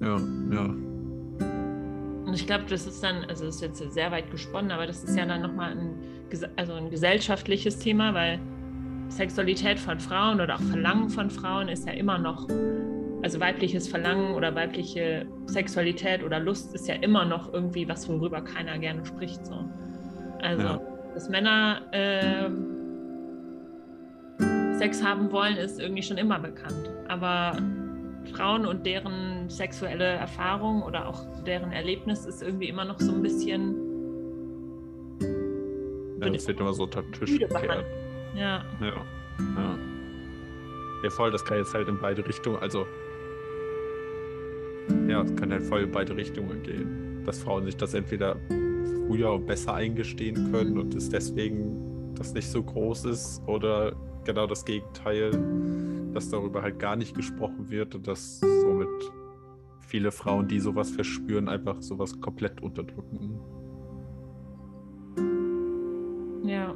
Ja, 0.00 0.16
ja. 0.52 0.74
Und 2.30 2.34
ich 2.34 2.46
glaube, 2.46 2.64
das 2.68 2.86
ist 2.86 3.02
dann, 3.02 3.24
also 3.24 3.46
das 3.46 3.56
ist 3.56 3.60
jetzt 3.60 3.92
sehr 3.92 4.10
weit 4.12 4.30
gesponnen, 4.30 4.70
aber 4.70 4.86
das 4.86 5.02
ist 5.02 5.16
ja 5.16 5.26
dann 5.26 5.42
nochmal 5.42 5.72
ein, 5.72 5.94
also 6.56 6.74
ein 6.74 6.88
gesellschaftliches 6.88 7.80
Thema, 7.80 8.14
weil 8.14 8.38
Sexualität 9.08 9.80
von 9.80 9.98
Frauen 9.98 10.40
oder 10.40 10.54
auch 10.54 10.60
Verlangen 10.60 11.10
von 11.10 11.28
Frauen 11.28 11.68
ist 11.68 11.86
ja 11.86 11.92
immer 11.92 12.18
noch, 12.18 12.46
also 13.22 13.40
weibliches 13.40 13.88
Verlangen 13.88 14.34
oder 14.34 14.54
weibliche 14.54 15.26
Sexualität 15.46 16.22
oder 16.22 16.40
Lust 16.40 16.74
ist 16.74 16.88
ja 16.88 16.94
immer 16.96 17.24
noch 17.24 17.52
irgendwie 17.52 17.88
was, 17.88 18.08
worüber 18.08 18.40
keiner 18.40 18.78
gerne 18.78 19.04
spricht. 19.04 19.44
So. 19.46 19.64
Also, 20.40 20.62
ja. 20.62 20.80
dass 21.14 21.28
Männer 21.28 21.82
äh, 21.92 22.48
Sex 24.78 25.04
haben 25.04 25.30
wollen, 25.30 25.56
ist 25.56 25.78
irgendwie 25.78 26.02
schon 26.02 26.16
immer 26.16 26.38
bekannt. 26.38 26.90
Aber 27.08 27.58
Frauen 28.32 28.64
und 28.64 28.86
deren 28.86 29.48
sexuelle 29.50 30.04
Erfahrung 30.04 30.82
oder 30.82 31.06
auch 31.06 31.26
deren 31.44 31.72
Erlebnis 31.72 32.24
ist 32.24 32.42
irgendwie 32.42 32.68
immer 32.68 32.84
noch 32.84 32.98
so 32.98 33.12
ein 33.12 33.22
bisschen. 33.22 33.76
Ja, 36.22 36.30
das 36.30 36.46
wird 36.46 36.60
immer 36.60 36.72
so 36.72 36.84
unter 36.84 37.02
den 37.02 37.12
Tisch 37.12 37.38
gekehrt. 37.38 37.84
Ja. 38.34 38.64
Ja. 38.80 38.94
Ja. 39.56 39.78
Ja, 41.02 41.10
voll, 41.10 41.30
das 41.30 41.44
kann 41.44 41.58
jetzt 41.58 41.72
halt 41.74 41.88
in 41.88 41.98
beide 41.98 42.26
Richtungen. 42.26 42.58
Also, 42.58 42.86
ja, 45.10 45.22
es 45.22 45.34
kann 45.36 45.50
halt 45.50 45.62
voll 45.62 45.82
in 45.82 45.90
beide 45.90 46.16
Richtungen 46.16 46.62
gehen. 46.62 47.22
Dass 47.24 47.40
Frauen 47.40 47.64
sich 47.64 47.76
das 47.76 47.94
entweder 47.94 48.36
früher 49.06 49.38
besser 49.38 49.74
eingestehen 49.74 50.52
können 50.52 50.78
und 50.78 50.94
es 50.94 51.08
deswegen 51.08 52.14
das 52.14 52.32
nicht 52.32 52.48
so 52.48 52.62
groß 52.62 53.06
ist 53.06 53.42
oder 53.46 53.92
genau 54.24 54.46
das 54.46 54.64
Gegenteil, 54.64 55.32
dass 56.12 56.28
darüber 56.30 56.62
halt 56.62 56.78
gar 56.78 56.96
nicht 56.96 57.14
gesprochen 57.14 57.70
wird 57.70 57.94
und 57.94 58.06
dass 58.06 58.40
somit 58.40 58.88
viele 59.80 60.12
Frauen, 60.12 60.46
die 60.46 60.60
sowas 60.60 60.90
verspüren, 60.90 61.48
einfach 61.48 61.80
sowas 61.82 62.20
komplett 62.20 62.62
unterdrücken. 62.62 63.40
Ja. 66.44 66.74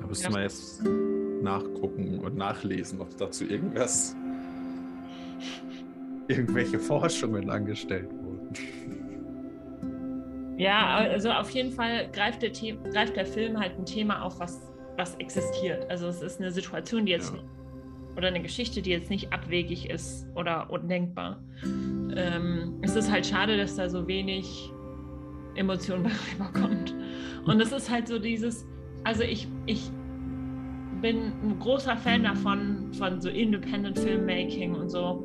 Da 0.00 0.06
müsste 0.06 0.30
man 0.30 0.42
jetzt 0.42 0.84
nachgucken 1.42 2.20
und 2.20 2.36
nachlesen, 2.36 3.00
ob 3.00 3.16
dazu 3.16 3.44
irgendwas, 3.44 4.14
irgendwelche 6.28 6.78
Forschungen 6.78 7.50
angestellt 7.50 8.10
wurden. 8.12 8.48
Ja, 10.56 10.96
also 10.96 11.30
auf 11.30 11.50
jeden 11.50 11.72
Fall 11.72 12.08
greift 12.12 12.42
der, 12.42 12.54
The 12.54 12.76
greift 12.92 13.16
der 13.16 13.26
Film 13.26 13.58
halt 13.58 13.76
ein 13.78 13.84
Thema 13.86 14.22
auf, 14.22 14.38
was, 14.38 14.72
was 14.96 15.16
existiert. 15.16 15.88
Also 15.90 16.06
es 16.06 16.22
ist 16.22 16.40
eine 16.40 16.50
Situation, 16.52 17.06
die 17.06 17.12
jetzt 17.12 17.34
Ja. 17.34 17.40
oder 18.16 18.28
eine 18.28 18.40
Geschichte, 18.40 18.80
die 18.80 18.90
jetzt 18.90 19.10
nicht 19.10 19.32
abwegig 19.32 19.90
ist 19.90 20.26
oder 20.36 20.70
undenkbar. 20.70 21.42
Ähm, 22.16 22.74
es 22.82 22.94
ist 22.94 23.10
halt 23.10 23.26
schade, 23.26 23.56
dass 23.56 23.74
da 23.74 23.88
so 23.88 24.06
wenig 24.06 24.70
Emotion 25.56 26.06
rüberkommt. 26.32 26.94
Und 27.46 27.60
es 27.60 27.72
ist 27.72 27.90
halt 27.90 28.06
so 28.06 28.18
dieses, 28.20 28.64
also 29.02 29.24
ich, 29.24 29.48
ich 29.66 29.90
bin 31.02 31.32
ein 31.42 31.58
großer 31.58 31.96
Fan 31.96 32.22
davon, 32.22 32.92
von 32.94 33.20
so 33.20 33.28
Independent 33.28 33.98
Filmmaking 33.98 34.74
und 34.76 34.88
so, 34.88 35.22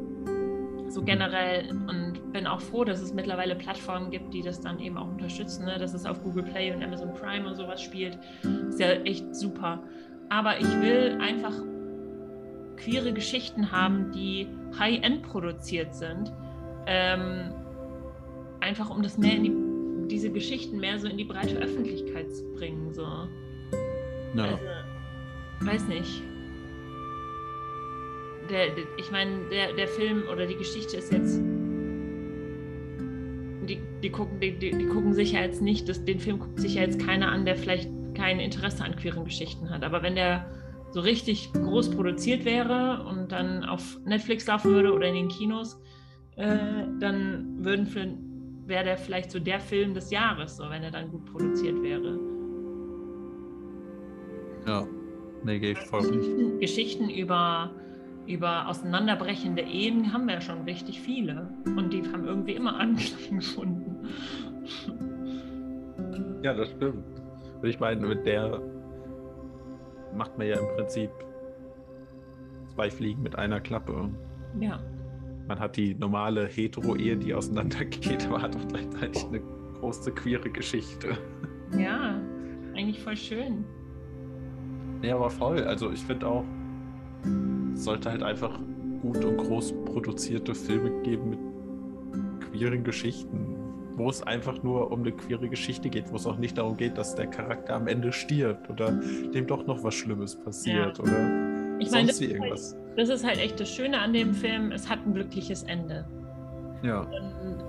so 0.90 1.04
generell 1.04 1.70
und 1.70 2.34
bin 2.34 2.48
auch 2.48 2.62
froh, 2.62 2.84
dass 2.84 3.02
es 3.02 3.14
mittlerweile 3.14 3.56
Plattformen 3.56 4.12
gibt, 4.12 4.34
die 4.34 4.42
das 4.42 4.60
dann 4.60 4.80
eben 4.80 4.98
auch 4.98 5.08
unterstützen, 5.08 5.66
ne? 5.66 5.78
dass 5.78 5.94
es 5.94 6.06
auf 6.06 6.22
Google 6.24 6.44
Play 6.44 6.74
und 6.74 6.84
Amazon 6.84 7.14
Prime 7.14 7.48
und 7.48 7.56
sowas 7.56 7.82
spielt. 7.82 8.18
Ist 8.70 8.80
ja 8.80 8.92
echt 8.92 9.36
super. 9.36 9.84
Aber 10.30 10.60
ich 10.60 10.82
will 10.82 11.18
einfach 11.22 11.54
queere 12.78 13.14
Geschichten 13.14 13.72
haben, 13.72 14.12
die 14.12 14.48
high-end 14.78 15.24
produziert 15.24 15.96
sind. 15.96 16.32
Ähm, 16.88 17.54
einfach 18.62 18.90
um 18.90 19.04
das 19.04 19.18
mehr 19.18 19.36
in 19.36 19.44
die, 19.44 20.08
diese 20.08 20.32
Geschichten 20.32 20.80
mehr 20.80 21.00
so 21.00 21.08
in 21.08 21.18
die 21.18 21.24
breite 21.24 21.58
Öffentlichkeit 21.58 22.34
zu 22.34 22.44
bringen. 22.54 22.94
So. 22.94 23.04
Ja. 24.36 24.44
Also, 24.44 24.60
weiß 25.62 25.88
nicht. 25.88 26.24
Der, 28.50 28.68
der, 28.70 28.86
ich 28.98 29.12
meine, 29.12 29.48
der, 29.52 29.74
der 29.74 29.88
Film 29.88 30.24
oder 30.32 30.46
die 30.46 30.56
Geschichte 30.56 30.98
ist 30.98 31.12
jetzt. 31.12 31.40
Die, 33.68 33.80
die, 34.02 34.10
gucken, 34.10 34.40
die, 34.40 34.58
die, 34.58 34.72
die 34.72 34.88
gucken 34.88 35.14
sich 35.14 35.34
ja 35.34 35.42
jetzt 35.42 35.62
nicht, 35.62 35.88
das, 35.88 36.04
den 36.04 36.20
Film 36.20 36.40
guckt 36.40 36.60
sich 36.60 36.76
ja 36.76 36.82
jetzt 36.82 37.00
keiner 37.00 37.32
an, 37.32 37.46
der 37.46 37.56
vielleicht 37.56 37.90
kein 38.16 38.40
Interesse 38.40 38.84
an 38.84 38.96
queeren 38.96 39.26
Geschichten 39.26 39.70
hat. 39.70 39.84
Aber 39.84 40.02
wenn 40.02 40.16
der 40.16 40.46
so 40.92 41.02
richtig 41.02 41.54
groß 41.54 41.92
produziert 41.92 42.46
wäre 42.46 43.06
und 43.08 43.32
dann 43.32 43.64
auf 43.64 44.00
Netflix 44.06 44.48
laufen 44.48 44.72
würde 44.72 44.94
oder 44.94 45.08
in 45.08 45.14
den 45.14 45.28
Kinos, 45.28 45.80
äh, 46.36 46.58
dann 47.00 47.64
würden 47.64 47.86
wäre 48.66 48.84
der 48.84 48.98
vielleicht 48.98 49.32
so 49.32 49.40
der 49.40 49.60
Film 49.60 49.94
des 49.94 50.12
Jahres, 50.12 50.58
so 50.58 50.70
wenn 50.70 50.84
er 50.84 50.92
dann 50.92 51.12
gut 51.12 51.26
produziert 51.26 51.82
wäre. 51.82 52.20
Ja, 54.68 54.88
nee, 55.44 55.60
gehe 55.60 55.72
ich 55.72 55.80
voll. 55.80 56.02
Geschichten, 56.02 56.60
Geschichten 56.60 57.10
über, 57.10 57.72
über 58.30 58.68
auseinanderbrechende 58.68 59.64
Ehen 59.64 60.14
haben 60.14 60.28
wir 60.28 60.36
ja 60.36 60.42
schon 60.42 60.62
richtig 60.62 61.02
viele. 61.02 61.50
Und 61.66 61.92
die 61.92 62.04
haben 62.04 62.26
irgendwie 62.26 62.54
immer 62.54 62.80
Anklang 62.80 63.20
gefunden. 63.40 64.08
Ja, 66.44 66.54
das 66.54 66.70
stimmt. 66.70 67.04
Und 67.62 67.68
ich 67.68 67.80
meine, 67.80 68.06
mit 68.06 68.26
der 68.26 68.62
macht 70.16 70.38
man 70.38 70.48
ja 70.48 70.60
im 70.60 70.68
Prinzip 70.76 71.10
zwei 72.76 72.90
Fliegen 72.90 73.24
mit 73.24 73.36
einer 73.36 73.60
Klappe. 73.60 74.10
Ja. 74.60 74.80
Man 75.48 75.60
hat 75.60 75.76
die 75.76 75.96
normale 75.96 76.46
Hetero-Ehe, 76.48 77.18
die 77.18 77.34
auseinandergeht, 77.34 78.26
aber 78.28 78.44
hat 78.44 78.56
auch 78.56 78.68
gleichzeitig 78.68 79.26
eine 79.26 79.42
große 79.80 80.12
queere 80.12 80.52
Geschichte. 80.52 81.18
Ja, 81.78 82.22
eigentlich 82.76 83.02
voll 83.02 83.18
schön. 83.18 83.66
Ja, 85.02 85.16
aber 85.16 85.32
voll. 85.32 85.64
Also 85.64 85.92
ich 85.92 86.02
finde 86.02 86.28
auch, 86.28 86.46
sollte 87.84 88.12
halt 88.12 88.24
einfach 88.24 88.60
gut 89.02 89.24
und 89.24 89.38
groß 89.38 89.74
produzierte 89.86 90.54
Filme 90.54 91.02
geben 91.04 91.30
mit 91.30 91.40
queeren 92.52 92.84
Geschichten, 92.84 93.56
wo 93.96 94.10
es 94.10 94.22
einfach 94.24 94.62
nur 94.64 94.92
um 94.92 95.00
eine 95.02 95.12
queere 95.12 95.48
Geschichte 95.50 95.90
geht, 95.90 96.12
wo 96.12 96.16
es 96.16 96.26
auch 96.26 96.38
nicht 96.38 96.58
darum 96.58 96.76
geht, 96.78 96.98
dass 96.98 97.16
der 97.16 97.28
Charakter 97.28 97.76
am 97.76 97.88
Ende 97.88 98.12
stirbt 98.12 98.70
oder 98.70 98.92
dem 99.34 99.48
doch 99.48 99.66
noch 99.68 99.84
was 99.84 99.94
Schlimmes 99.96 100.36
passiert 100.40 100.98
Ja. 100.98 101.04
oder 101.04 101.78
Ich 101.80 101.92
meine, 101.92 102.08
sonst 102.08 102.22
wie 102.22 102.26
halt- 102.26 102.34
irgendwas. 102.36 102.76
das 102.98 103.10
ist 103.10 103.26
halt 103.26 103.38
echt 103.40 103.60
das 103.60 103.70
Schöne 103.70 104.00
an 104.00 104.14
dem 104.14 104.34
Film. 104.34 104.72
Es 104.72 104.90
hat 104.90 105.00
ein 105.06 105.14
glückliches 105.14 105.64
Ende. 105.64 106.06
Ja, 106.84 107.02
Und 107.02 107.64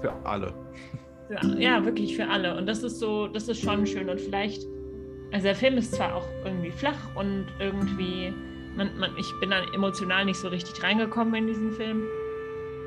für 0.00 0.12
alle. 0.24 0.52
für, 1.28 1.60
ja, 1.60 1.84
wirklich 1.84 2.16
für 2.16 2.26
alle. 2.28 2.56
Und 2.56 2.66
das 2.66 2.82
ist 2.82 2.98
so, 2.98 3.26
das 3.28 3.48
ist 3.48 3.60
schon 3.60 3.86
schön. 3.86 4.08
Und 4.08 4.20
vielleicht, 4.20 4.66
also 5.32 5.44
der 5.44 5.54
Film 5.54 5.76
ist 5.78 5.92
zwar 5.94 6.14
auch 6.14 6.26
irgendwie 6.44 6.70
flach 6.70 7.14
und 7.16 7.46
irgendwie, 7.60 8.32
man, 8.76 8.96
man, 8.98 9.10
ich 9.16 9.32
bin 9.40 9.50
dann 9.50 9.64
emotional 9.74 10.24
nicht 10.24 10.38
so 10.38 10.48
richtig 10.48 10.82
reingekommen 10.82 11.34
in 11.34 11.46
diesen 11.46 11.72
Film. 11.72 12.02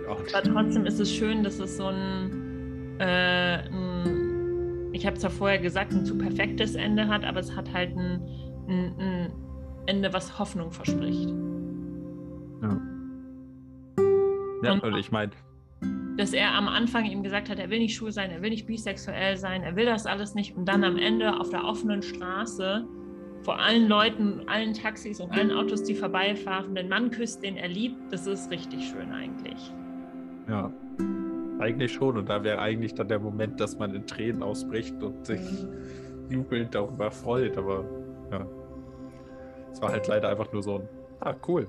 Ja, 0.06 0.12
Aber 0.12 0.44
trotzdem 0.44 0.86
ist 0.86 1.00
es 1.00 1.12
schön, 1.12 1.44
dass 1.44 1.60
es 1.60 1.78
so 1.78 1.88
ein, 1.88 2.96
äh, 3.00 3.58
ein 3.68 4.90
ich 4.94 5.06
habe 5.06 5.18
zwar 5.18 5.30
vorher 5.32 5.60
gesagt, 5.60 5.92
ein 5.94 6.06
zu 6.06 6.18
perfektes 6.18 6.76
Ende 6.76 7.08
hat, 7.08 7.24
aber 7.24 7.40
es 7.40 7.56
hat 7.56 7.72
halt 7.74 7.96
ein, 7.96 8.22
ein, 8.68 8.94
ein 9.00 9.32
Ende, 9.86 10.12
was 10.14 10.38
Hoffnung 10.40 10.72
verspricht. 10.72 11.30
ja. 12.62 12.78
ja 14.64 14.74
Und- 14.74 14.84
und 14.84 14.98
ich 14.98 15.12
meine, 15.12 15.32
Dass 16.18 16.34
er 16.34 16.54
am 16.54 16.68
Anfang 16.68 17.06
ihm 17.06 17.24
gesagt 17.24 17.50
hat, 17.50 17.60
er 17.60 17.70
will 17.70 17.80
nicht 17.80 17.96
schwul 17.96 18.12
sein, 18.12 18.30
er 18.32 18.42
will 18.42 18.50
nicht 18.50 18.68
bisexuell 18.68 19.38
sein, 19.38 19.64
er 19.64 19.76
will 19.76 19.86
das 19.86 20.06
alles 20.06 20.36
nicht 20.36 20.58
und 20.58 20.66
dann 20.66 20.84
am 20.84 20.98
Ende 20.98 21.40
auf 21.40 21.50
der 21.50 21.64
offenen 21.64 22.02
Straße 22.02 22.86
vor 23.44 23.60
allen 23.60 23.88
Leuten, 23.88 24.42
allen 24.48 24.74
Taxis 24.74 25.20
und 25.20 25.32
allen 25.32 25.52
Autos, 25.52 25.84
die 25.84 25.96
vorbeifahren, 25.96 26.76
den 26.76 26.90
Mann 26.90 27.12
küsst, 27.12 27.44
den 27.44 27.58
er 27.58 27.68
liebt, 27.68 28.12
das 28.12 28.28
ist 28.28 28.52
richtig 28.52 28.90
schön 28.90 29.12
eigentlich. 29.12 29.74
ja, 30.48 30.72
eigentlich 31.60 31.92
schon. 31.94 32.18
Und 32.18 32.30
da 32.30 32.44
wäre 32.44 32.60
eigentlich 32.60 32.96
dann 32.96 33.08
der 33.08 33.20
Moment, 33.20 33.60
dass 33.60 33.78
man 33.78 33.94
in 33.94 34.08
Tränen 34.08 34.42
ausbricht 34.42 35.02
und 35.04 35.26
sich 35.26 35.42
jubelnd 36.30 36.74
darüber 36.74 37.12
freut. 37.12 37.58
Aber 37.58 37.86
ja, 38.32 38.46
es 39.72 39.82
war 39.82 39.92
halt 39.92 40.08
leider 40.08 40.30
einfach 40.30 40.52
nur 40.52 40.64
so 40.64 40.76
ein, 40.76 40.90
ah, 41.20 41.36
cool. 41.48 41.68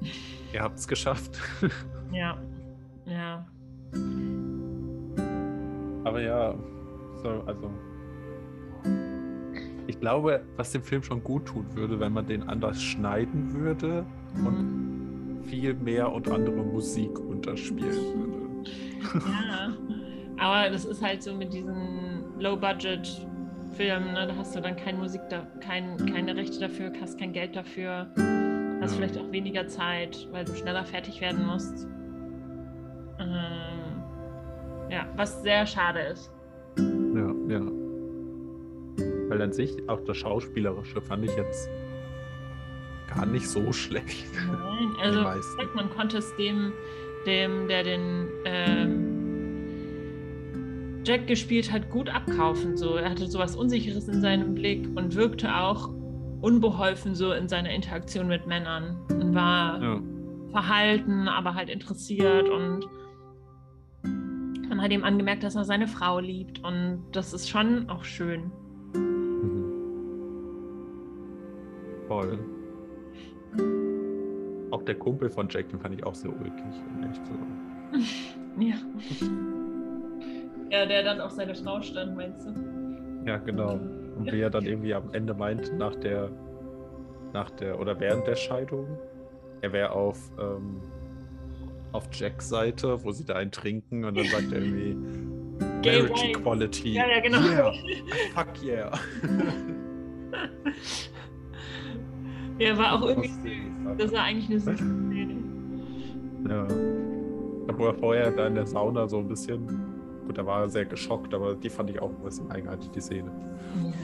Ihr 0.52 0.62
habt 0.62 0.78
es 0.78 0.86
geschafft. 0.86 1.38
Ja, 2.10 2.38
ja. 3.04 3.46
Aber 6.04 6.22
ja, 6.22 6.54
so, 7.22 7.28
also. 7.44 7.70
Ich 9.88 9.98
glaube, 10.00 10.42
was 10.56 10.70
dem 10.72 10.82
Film 10.82 11.02
schon 11.02 11.24
gut 11.24 11.46
tun 11.46 11.64
würde, 11.74 11.98
wenn 11.98 12.12
man 12.12 12.26
den 12.26 12.42
anders 12.48 12.80
schneiden 12.80 13.52
würde 13.54 14.04
und 14.44 15.40
viel 15.46 15.72
mehr 15.74 16.12
und 16.12 16.30
andere 16.30 16.62
Musik 16.62 17.18
unterspielen 17.18 17.96
würde. 18.14 18.38
Ja, 19.26 19.72
aber 20.38 20.70
das 20.70 20.84
ist 20.84 21.02
halt 21.02 21.22
so 21.22 21.34
mit 21.34 21.54
diesen 21.54 22.22
Low-Budget-Filmen, 22.38 24.12
ne? 24.12 24.26
da 24.28 24.36
hast 24.36 24.54
du 24.54 24.60
dann 24.60 24.76
keine 24.76 24.98
Musik, 24.98 25.22
da, 25.30 25.46
kein, 25.60 25.96
keine 26.12 26.36
Rechte 26.36 26.60
dafür, 26.60 26.92
hast 27.00 27.18
kein 27.18 27.32
Geld 27.32 27.56
dafür, 27.56 28.08
hast 28.82 28.92
Ja. 28.92 28.96
vielleicht 28.98 29.16
auch 29.18 29.32
weniger 29.32 29.66
Zeit, 29.68 30.28
weil 30.32 30.44
du 30.44 30.54
schneller 30.54 30.84
fertig 30.84 31.20
werden 31.22 31.46
musst. 31.46 31.88
Ähm, 33.18 34.02
ja, 34.90 35.06
was 35.16 35.42
sehr 35.42 35.64
schade 35.66 36.00
ist. 36.00 36.30
Ja, 36.78 37.32
ja. 37.48 37.62
Weil 39.28 39.42
an 39.42 39.52
sich 39.52 39.76
auch 39.88 40.00
das 40.04 40.16
Schauspielerische 40.16 41.00
fand 41.00 41.24
ich 41.24 41.34
jetzt 41.36 41.68
gar 43.14 43.26
nicht 43.26 43.48
so 43.48 43.72
schlecht. 43.82 44.26
Nein, 44.46 44.90
also 45.02 45.18
Die 45.18 45.24
meisten. 45.24 45.56
sagt, 45.58 45.74
man 45.74 45.90
konnte 45.90 46.18
es 46.18 46.34
dem, 46.36 46.72
dem, 47.26 47.68
der 47.68 47.82
den 47.84 48.28
ähm, 48.44 49.14
Jack 51.04 51.26
gespielt 51.26 51.72
hat, 51.72 51.90
gut 51.90 52.08
abkaufen. 52.08 52.76
So, 52.76 52.96
er 52.96 53.10
hatte 53.10 53.26
sowas 53.28 53.56
Unsicheres 53.56 54.08
in 54.08 54.20
seinem 54.20 54.54
Blick 54.54 54.86
und 54.96 55.14
wirkte 55.14 55.54
auch 55.54 55.88
unbeholfen 56.40 57.14
so 57.14 57.32
in 57.32 57.48
seiner 57.48 57.70
Interaktion 57.70 58.28
mit 58.28 58.46
Männern 58.46 58.96
und 59.10 59.34
war 59.34 59.82
Ja, 59.82 60.00
verhalten, 60.50 61.26
aber 61.28 61.54
halt 61.54 61.68
interessiert 61.68 62.48
und 62.48 62.86
man 64.68 64.80
hat 64.82 64.92
ihm 64.92 65.02
angemerkt, 65.04 65.42
dass 65.42 65.56
er 65.56 65.64
seine 65.64 65.88
Frau 65.88 66.20
liebt 66.20 66.62
und 66.62 67.04
das 67.12 67.32
ist 67.32 67.48
schon 67.48 67.88
auch 67.90 68.04
schön. 68.04 68.52
Voll. 72.08 72.38
auch 74.70 74.82
der 74.82 74.94
Kumpel 74.96 75.30
von 75.30 75.48
Jack, 75.48 75.68
den 75.68 75.80
fand 75.80 75.94
ich 75.94 76.04
auch 76.04 76.14
sehr 76.14 76.30
ulkig. 76.30 76.52
Echt 77.10 77.26
so. 77.26 77.32
ja. 78.60 78.76
Ja, 80.70 80.86
der 80.86 81.02
dann 81.02 81.20
auf 81.20 81.30
seine 81.32 81.54
Frau 81.54 81.80
stand, 81.80 82.16
meinst 82.16 82.46
du? 82.46 82.52
Ja, 83.26 83.38
genau. 83.38 83.72
Und 83.72 84.30
wie 84.32 84.40
er 84.40 84.50
dann 84.50 84.66
irgendwie 84.66 84.94
am 84.94 85.12
Ende 85.12 85.34
meint, 85.34 85.76
nach 85.78 85.94
der, 85.96 86.30
nach 87.32 87.50
der, 87.50 87.78
oder 87.78 87.98
während 88.00 88.26
der 88.26 88.36
Scheidung, 88.36 88.86
er 89.60 89.72
wäre 89.72 89.90
auf, 89.92 90.30
ähm, 90.38 90.80
auf 91.92 92.08
Jacks 92.12 92.48
Seite, 92.48 93.02
wo 93.04 93.12
sie 93.12 93.24
da 93.24 93.34
einen 93.34 93.50
trinken 93.50 94.04
und 94.04 94.16
dann 94.16 94.26
sagt 94.26 94.52
er 94.52 94.60
irgendwie 94.60 94.96
Gay 95.82 96.02
Marriage. 96.02 96.26
Equality. 96.28 96.92
Ja, 96.94 97.06
ja, 97.08 97.20
genau. 97.20 97.40
Yeah. 97.40 97.72
Fuck 98.34 98.62
yeah. 98.62 98.98
Ja, 102.58 102.76
war 102.76 102.94
auch 102.94 103.08
irgendwie 103.08 103.28
süß. 103.28 103.96
Das 103.98 104.12
war 104.12 104.24
eigentlich 104.24 104.50
eine 104.50 104.60
süße 104.60 104.76
Szene. 104.76 105.36
Ja. 106.48 106.66
Wo 107.76 107.86
er 107.86 107.94
vorher 107.94 108.30
da 108.32 108.46
in 108.46 108.54
der 108.54 108.66
Sauna 108.66 109.06
so 109.06 109.18
ein 109.18 109.28
bisschen, 109.28 109.66
gut, 110.26 110.36
da 110.36 110.44
war 110.44 110.62
er 110.62 110.68
sehr 110.68 110.84
geschockt, 110.84 111.32
aber 111.34 111.54
die 111.54 111.70
fand 111.70 111.90
ich 111.90 112.00
auch 112.00 112.10
ein 112.10 112.22
bisschen 112.24 112.50
eigenartig, 112.50 112.90
die 112.90 113.00
Szene. 113.00 113.30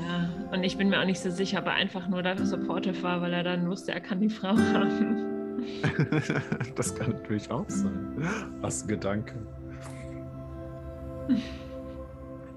Ja, 0.07 0.29
und 0.53 0.63
ich 0.63 0.77
bin 0.77 0.91
mir 0.91 1.01
auch 1.01 1.07
nicht 1.07 1.21
so 1.21 1.31
sicher, 1.31 1.61
ob 1.61 1.67
er 1.67 1.73
einfach 1.73 2.09
nur 2.09 2.23
dafür 2.23 2.47
supportive 2.47 3.03
war, 3.03 3.21
weil 3.21 3.33
er 3.33 3.43
dann 3.43 3.69
wusste, 3.69 3.93
er 3.93 4.01
kann 4.01 4.21
die 4.21 4.29
Frau 4.29 4.49
haben. 4.73 5.59
das 6.77 6.95
kann 6.95 7.13
natürlich 7.13 7.51
auch 7.51 7.69
sein. 7.69 8.17
Was 8.61 8.83
ein 8.83 8.89
Gedanke. 8.89 9.35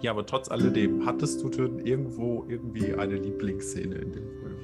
Ja, 0.02 0.12
aber 0.12 0.26
trotz 0.26 0.52
alledem, 0.52 1.06
hattest 1.06 1.44
du 1.44 1.50
denn 1.50 1.80
irgendwo 1.80 2.46
irgendwie 2.48 2.94
eine 2.94 3.16
Lieblingsszene 3.16 3.96
in 3.96 4.12
dem 4.12 4.30
Film? 4.30 4.58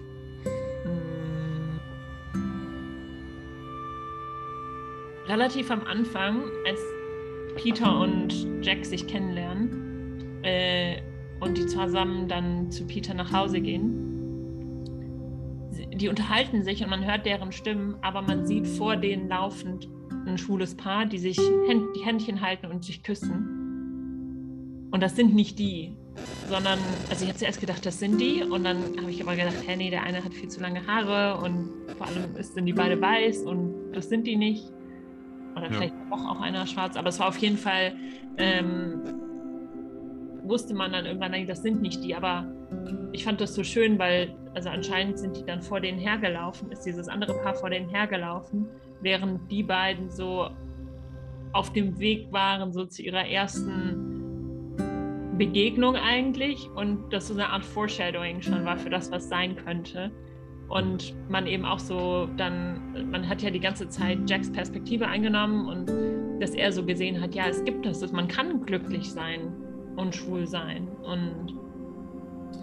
Relativ 5.33 5.71
am 5.71 5.81
Anfang, 5.85 6.43
als 6.67 6.79
Peter 7.55 7.99
und 8.01 8.63
Jack 8.63 8.85
sich 8.85 9.07
kennenlernen 9.07 10.43
äh, 10.43 11.01
und 11.39 11.57
die 11.57 11.65
zusammen 11.65 12.27
dann 12.27 12.69
zu 12.69 12.85
Peter 12.85 13.15
nach 13.15 13.33
Hause 13.33 13.59
gehen. 13.59 14.11
Die 15.91 16.07
unterhalten 16.07 16.61
sich 16.61 16.83
und 16.83 16.91
man 16.91 17.03
hört 17.03 17.25
deren 17.25 17.51
Stimmen, 17.51 17.95
aber 18.03 18.21
man 18.21 18.45
sieht 18.45 18.67
vor 18.67 18.95
denen 18.95 19.27
laufend 19.27 19.89
ein 20.27 20.37
schwules 20.37 20.77
Paar, 20.77 21.07
die 21.07 21.17
sich 21.17 21.39
Händ 21.67 21.83
die 21.95 22.05
Händchen 22.05 22.41
halten 22.41 22.67
und 22.67 22.85
sich 22.85 23.01
küssen. 23.01 24.87
Und 24.91 25.01
das 25.01 25.15
sind 25.15 25.33
nicht 25.33 25.57
die, 25.57 25.97
sondern, 26.47 26.77
also 27.09 27.23
ich 27.23 27.29
habe 27.29 27.39
zuerst 27.39 27.59
gedacht, 27.59 27.83
das 27.87 27.97
sind 27.97 28.21
die. 28.21 28.43
Und 28.43 28.65
dann 28.65 28.77
habe 29.01 29.09
ich 29.09 29.23
aber 29.23 29.35
gedacht, 29.35 29.55
hey, 29.65 29.77
nee, 29.77 29.89
der 29.89 30.03
eine 30.03 30.23
hat 30.23 30.35
viel 30.35 30.49
zu 30.49 30.61
lange 30.61 30.85
Haare 30.85 31.43
und 31.43 31.71
vor 31.97 32.05
allem 32.05 32.35
sind 32.39 32.67
die 32.67 32.73
beide 32.73 33.01
weiß 33.01 33.39
und 33.39 33.93
das 33.93 34.09
sind 34.09 34.27
die 34.27 34.35
nicht. 34.35 34.71
Oder 35.55 35.63
Ja. 35.63 35.71
vielleicht 35.73 35.95
auch, 36.09 36.25
auch 36.25 36.41
einer 36.41 36.65
schwarz, 36.65 36.97
aber 36.97 37.09
es 37.09 37.19
war 37.19 37.27
auf 37.27 37.37
jeden 37.37 37.57
Fall, 37.57 37.93
ähm, 38.37 39.01
wusste 40.43 40.73
man 40.73 40.91
dann 40.91 41.05
irgendwann, 41.05 41.47
das 41.47 41.61
sind 41.61 41.81
nicht 41.81 42.03
die. 42.03 42.15
Aber 42.15 42.45
ich 43.11 43.23
fand 43.23 43.39
das 43.39 43.53
so 43.53 43.63
schön, 43.63 43.97
weil, 43.99 44.35
also 44.55 44.69
anscheinend 44.69 45.19
sind 45.19 45.37
die 45.37 45.45
dann 45.45 45.61
vor 45.61 45.79
denen 45.79 45.99
hergelaufen, 45.99 46.71
ist 46.71 46.81
dieses 46.81 47.07
andere 47.07 47.33
Paar 47.35 47.55
vor 47.55 47.69
denen 47.69 47.89
hergelaufen, 47.89 48.67
während 49.01 49.51
die 49.51 49.63
beiden 49.63 50.09
so 50.09 50.49
auf 51.53 51.71
dem 51.71 51.99
Weg 51.99 52.31
waren, 52.31 52.73
so 52.73 52.85
zu 52.85 53.03
ihrer 53.03 53.27
ersten 53.27 54.13
Begegnung 55.37 55.95
eigentlich 55.95 56.67
und 56.75 57.11
das 57.11 57.27
so 57.27 57.33
eine 57.33 57.49
Art 57.49 57.63
Foreshadowing 57.63 58.41
schon 58.41 58.65
war 58.65 58.77
für 58.77 58.89
das, 58.89 59.11
was 59.11 59.29
sein 59.29 59.55
könnte. 59.55 60.11
Und 60.69 61.13
man 61.29 61.45
eben 61.45 61.65
auch 61.65 61.79
so 61.79 62.27
dann, 62.37 63.09
man 63.11 63.27
hat 63.27 63.41
ja 63.41 63.49
die 63.49 63.59
ganze 63.59 63.89
Zeit 63.89 64.17
Jacks 64.27 64.51
Perspektive 64.51 65.07
eingenommen 65.07 65.67
und 65.67 66.41
dass 66.41 66.51
er 66.51 66.71
so 66.71 66.83
gesehen 66.83 67.21
hat, 67.21 67.35
ja, 67.35 67.47
es 67.47 67.63
gibt 67.63 67.85
das, 67.85 67.99
dass 67.99 68.11
man 68.11 68.27
kann 68.27 68.65
glücklich 68.65 69.11
sein 69.11 69.53
und 69.97 70.15
schwul 70.15 70.47
sein 70.47 70.87
und 71.03 71.55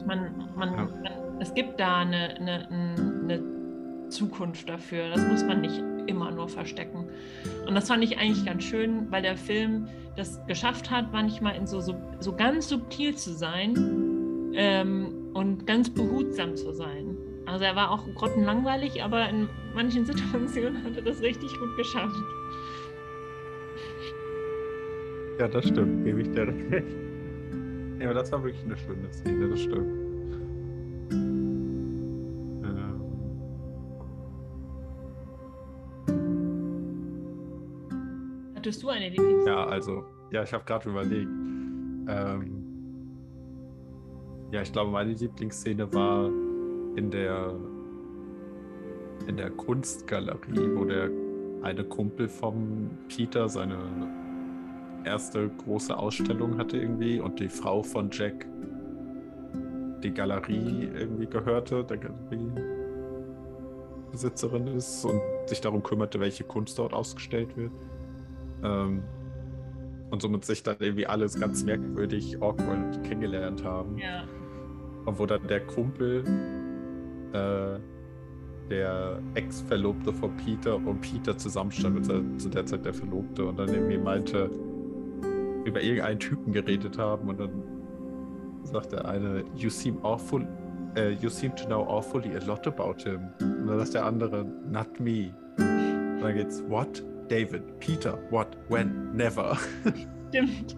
man, 0.07 0.51
man, 0.57 0.73
Ja. 0.73 0.85
man 0.85 1.31
es 1.41 1.55
gibt 1.55 1.81
da 1.81 1.99
eine, 1.99 2.37
eine, 2.37 2.69
eine 2.69 4.09
Zukunft 4.11 4.69
dafür. 4.69 5.09
Das 5.09 5.27
muss 5.27 5.43
man 5.45 5.63
nicht 5.63 5.83
immer 6.07 6.31
nur 6.31 6.49
verstecken. 6.49 7.09
Und 7.67 7.75
das 7.75 7.89
fand 7.89 8.05
ich 8.05 8.19
eigentlich 8.19 8.45
ganz 8.45 8.65
schön, 8.65 9.11
weil 9.11 9.23
der 9.23 9.37
Film 9.37 9.89
das 10.17 10.45
geschafft 10.47 10.91
hat, 10.91 11.13
manchmal 11.13 11.57
in 11.57 11.67
so, 11.67 11.81
so, 11.81 11.95
so 12.19 12.35
ganz 12.35 12.69
subtil 12.69 13.15
zu 13.15 13.33
sein 13.33 14.53
ähm, 14.55 15.31
und 15.35 15.67
ganz 15.67 15.89
behutsam 15.89 16.57
zu 16.57 16.73
sein. 16.73 17.17
Also 17.51 17.65
er 17.65 17.75
war 17.75 17.91
auch 17.91 18.07
grottenlangweilig, 18.15 19.03
aber 19.03 19.29
in 19.29 19.49
manchen 19.75 20.07
Situationen 20.07 20.85
hat 20.85 20.97
er 20.97 21.03
das 21.03 21.21
richtig 21.21 21.53
gut 21.59 21.77
geschafft. 21.77 22.15
Ja, 25.39 25.49
das 25.49 25.67
stimmt, 25.67 26.05
gebe 26.05 26.21
ich 26.23 26.31
dir 26.31 26.47
recht. 26.47 26.87
Ja, 27.99 28.07
aber 28.07 28.15
das 28.15 28.31
war 28.31 28.45
wirklich 28.45 28.65
eine 28.65 28.77
schöne 28.77 29.13
Szene, 29.13 29.49
das 29.49 29.61
stimmt. 29.61 29.93
Ähm, 32.63 33.03
Hattest 38.55 38.83
du 38.83 38.89
eine 38.91 39.09
Lieblings? 39.09 39.45
Ja, 39.47 39.65
also, 39.65 40.05
ja, 40.31 40.45
ich 40.45 40.53
habe 40.53 40.65
gerade 40.65 40.89
überlegt. 40.89 41.31
Ähm, 42.09 42.65
ja, 44.53 44.63
ich 44.63 44.73
glaube, 44.73 44.93
meine 44.93 45.13
Lieblingsszene 45.15 45.93
war 45.93 46.31
in 46.97 47.11
der 47.11 47.55
in 49.27 49.37
der 49.37 49.51
Kunstgalerie, 49.51 50.75
wo 50.75 50.85
der 50.85 51.11
eine 51.63 51.85
Kumpel 51.85 52.29
vom 52.29 52.91
Peter 53.09 53.49
seine 53.49 53.79
erste 55.05 55.49
große 55.49 55.97
Ausstellung 55.97 56.59
hatte 56.59 56.79
irgendwie 56.79 57.21
und 57.21 57.39
die 57.39 57.49
Frau 57.49 57.83
von 57.83 58.11
Jack 58.11 58.47
die 60.03 60.13
Galerie 60.13 60.91
irgendwie 60.95 61.27
gehörte, 61.27 61.85
der 61.85 61.99
Galeriebesitzerin 61.99 64.67
ist 64.69 65.05
und 65.05 65.21
sich 65.47 65.61
darum 65.61 65.83
kümmerte, 65.83 66.19
welche 66.21 66.45
Kunst 66.45 66.79
dort 66.79 66.95
ausgestellt 66.95 67.55
wird. 67.57 67.73
Ähm, 68.65 69.03
und 70.11 70.23
somit 70.23 70.45
sich 70.45 70.63
dann 70.63 70.77
irgendwie 70.81 71.07
alles 71.07 71.39
ganz 71.39 71.65
merkwürdig, 71.65 72.43
awkward 72.43 73.05
kennengelernt 73.05 73.63
haben. 73.63 73.99
Ja. 73.99 74.25
Und 75.05 75.19
wo 75.19 75.27
dann 75.27 75.47
der 75.47 75.67
Kumpel, 75.67 76.25
äh, 77.33 77.79
der 78.71 79.19
Ex-Verlobte 79.35 80.13
von 80.13 80.37
Peter 80.37 80.77
und 80.77 81.01
Peter 81.01 81.37
zusammenstand, 81.37 81.95
mit 81.97 82.05
seiner- 82.05 82.39
zu 82.39 82.49
der 82.49 82.65
Zeit 82.67 82.85
der 82.85 82.95
Verlobte, 82.95 83.45
und 83.47 83.59
dann 83.59 83.69
irgendwie 83.69 83.99
meinte, 83.99 84.49
über 85.65 85.83
irgendeinen 85.83 86.21
Typen 86.21 86.53
geredet 86.53 86.97
haben 86.99 87.29
und 87.29 87.39
dann 87.41 87.51
sagt 88.63 88.93
der 88.93 89.05
eine, 89.07 89.45
you 89.57 89.69
seem 89.71 89.99
awful, 90.05 90.47
äh, 90.97 91.11
you 91.15 91.29
seem 91.29 91.55
to 91.57 91.67
know 91.67 91.83
awfully 91.85 92.35
a 92.37 92.45
lot 92.47 92.67
about 92.67 93.03
him. 93.03 93.21
Und 93.41 93.67
dann 93.67 93.79
sagt 93.81 93.95
der 93.95 94.05
andere, 94.07 94.45
not 94.71 95.01
me. 95.01 95.35
Und 95.59 96.21
dann 96.23 96.35
geht's, 96.35 96.63
what? 96.69 97.03
David, 97.29 97.63
Peter, 97.79 98.19
what, 98.31 98.57
when, 98.69 99.15
never. 99.15 99.57
Stimmt. 100.29 100.77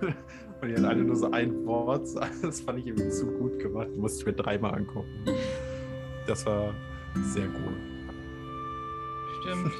Und 0.60 0.68
die 0.68 0.74
hat 0.74 0.84
alle 0.84 1.04
nur 1.04 1.16
so 1.16 1.30
ein 1.30 1.64
Wort. 1.66 2.08
Das 2.42 2.60
fand 2.60 2.78
ich 2.80 2.86
irgendwie 2.86 3.08
zu 3.10 3.26
gut 3.26 3.58
gemacht. 3.58 3.88
Musste 3.96 4.20
ich 4.20 4.26
mir 4.26 4.32
dreimal 4.32 4.74
angucken. 4.74 5.24
Das 6.26 6.44
war 6.46 6.74
sehr 7.32 7.46
gut. 7.46 7.76
Stimmt. 9.40 9.72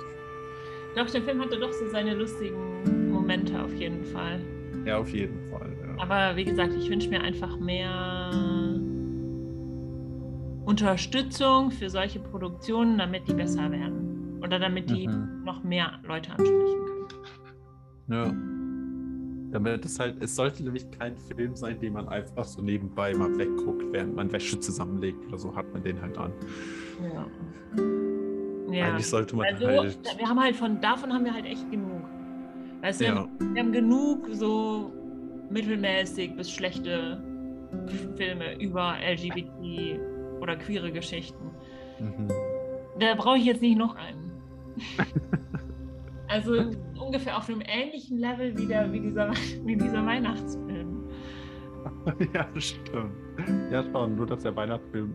Doch, 0.97 1.11
der 1.11 1.23
Film 1.23 1.41
hatte 1.41 1.59
doch 1.59 1.73
so 1.73 1.89
seine 1.91 2.15
lustigen 2.15 3.11
Momente 3.11 3.61
auf 3.63 3.73
jeden 3.75 4.05
Fall. 4.05 4.41
Ja, 4.85 4.99
auf 4.99 5.09
jeden 5.11 5.39
Fall. 5.51 5.69
Ja. 5.83 6.03
Aber 6.03 6.37
wie 6.37 6.45
gesagt, 6.45 6.73
ich 6.75 6.89
wünsche 6.91 7.09
mir 7.11 7.21
einfach 7.21 7.59
mehr 7.59 8.31
Unterstützung 10.65 11.71
für 11.71 11.89
solche 11.91 12.21
Produktionen, 12.21 12.99
damit 12.99 13.27
die 13.29 13.35
besser 13.35 13.71
werden. 13.71 14.39
Oder 14.43 14.59
damit 14.59 14.89
die 14.91 15.09
Mhm. 15.09 15.43
noch 15.45 15.63
mehr 15.65 15.99
Leute 16.07 16.31
ansprechen 16.31 16.87
können. 16.87 17.09
Ja. 18.09 18.58
Damit 19.51 19.85
es 19.85 19.99
halt, 19.99 20.23
es 20.23 20.37
sollte 20.37 20.63
nämlich 20.63 20.91
kein 20.91 21.17
Film 21.17 21.55
sein, 21.57 21.79
den 21.81 21.95
man 21.95 22.09
einfach 22.09 22.45
so 22.45 22.61
nebenbei 22.61 23.15
mal 23.15 23.37
wegguckt, 23.39 23.85
während 23.93 24.15
man 24.15 24.31
Wäsche 24.31 24.61
zusammenlegt 24.61 25.27
oder 25.29 25.39
so, 25.39 25.55
hat 25.55 25.73
man 25.73 25.83
den 25.83 26.01
halt 26.01 26.19
an. 26.19 26.33
Ja. 27.03 27.27
ja. 28.73 28.87
Eigentlich 28.89 29.07
sollte 29.09 29.37
man 29.37 29.47
Also, 29.47 29.67
halt. 29.67 29.99
wir 30.19 30.29
haben 30.29 30.41
halt 30.41 30.57
von, 30.57 30.81
davon 30.81 31.13
haben 31.13 31.25
wir 31.25 31.33
halt 31.33 31.47
echt 31.47 31.71
genug. 31.71 32.03
Weißt 32.83 33.01
du, 33.01 33.05
wir, 33.05 33.11
Ja, 33.15 33.17
haben, 33.21 33.55
wir 33.55 33.63
haben 33.63 33.73
genug 33.73 34.29
so 34.33 34.93
mittelmäßig 35.51 36.37
bis 36.37 36.51
schlechte 36.51 37.23
Filme 38.17 38.61
über 38.61 38.97
LGBT 39.01 39.99
oder 40.41 40.57
queere 40.57 40.93
Geschichten. 40.93 41.51
mhm. 41.99 42.29
Da 43.01 43.15
brauche 43.15 43.39
ich 43.39 43.45
jetzt 43.45 43.63
nicht 43.63 43.79
noch 43.79 43.95
einen. 43.95 44.33
also 46.29 46.71
ungefähr 47.09 47.37
auf 47.37 47.49
einem 47.49 47.63
ähnlichen 47.67 48.19
Level 48.19 48.57
wie, 48.57 48.67
der, 48.67 48.93
wie, 48.93 49.01
dieser, 49.01 49.31
wie 49.65 49.77
dieser 49.77 50.05
Weihnachtsfilm. 50.05 51.09
ja, 52.35 52.47
stimmt. 52.57 53.13
Ja, 53.71 53.83
schon. 53.83 54.17
Nur, 54.17 54.27
dass 54.27 54.43
der 54.43 54.55
Weihnachtsfilm 54.55 55.15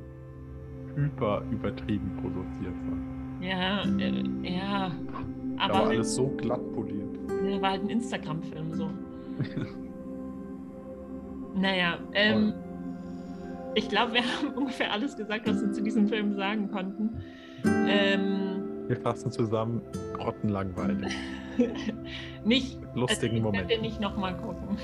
hyper 0.95 1.43
übertrieben 1.51 2.11
produziert 2.21 2.73
war. 2.87 3.47
Ja, 3.47 3.83
äh, 3.99 4.23
ja. 4.43 4.91
Aber, 5.57 5.75
aber 5.75 5.89
alles 5.89 6.15
so 6.15 6.27
glatt 6.29 6.61
poliert. 6.73 7.15
Ja, 7.47 7.61
war 7.61 7.71
halt 7.71 7.83
ein 7.83 7.89
Instagram-Film 7.89 8.73
so. 8.73 8.89
naja, 11.55 11.99
ähm, 12.13 12.53
ich 13.75 13.89
glaube, 13.89 14.13
wir 14.13 14.21
haben 14.21 14.55
ungefähr 14.55 14.91
alles 14.91 15.15
gesagt, 15.15 15.47
was 15.47 15.61
wir 15.61 15.71
zu 15.71 15.83
diesem 15.83 16.07
Film 16.07 16.35
sagen 16.35 16.71
konnten. 16.71 17.21
Ähm, 17.65 18.87
wir 18.87 18.97
fassen 18.97 19.31
zusammen, 19.31 19.81
grottenlangweilig. 20.13 21.15
nicht 22.45 22.77
lustigen 22.95 23.35
also 23.35 23.45
Moment. 23.45 23.71
Ich 23.71 23.81
nicht 23.81 23.99
nochmal 23.99 24.35
gucken. 24.37 24.77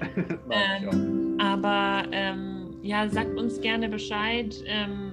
ähm, 0.50 1.38
aber 1.40 2.04
ähm, 2.12 2.76
ja, 2.82 3.08
sagt 3.08 3.36
uns 3.38 3.60
gerne 3.60 3.88
Bescheid. 3.88 4.54
Ähm, 4.66 5.12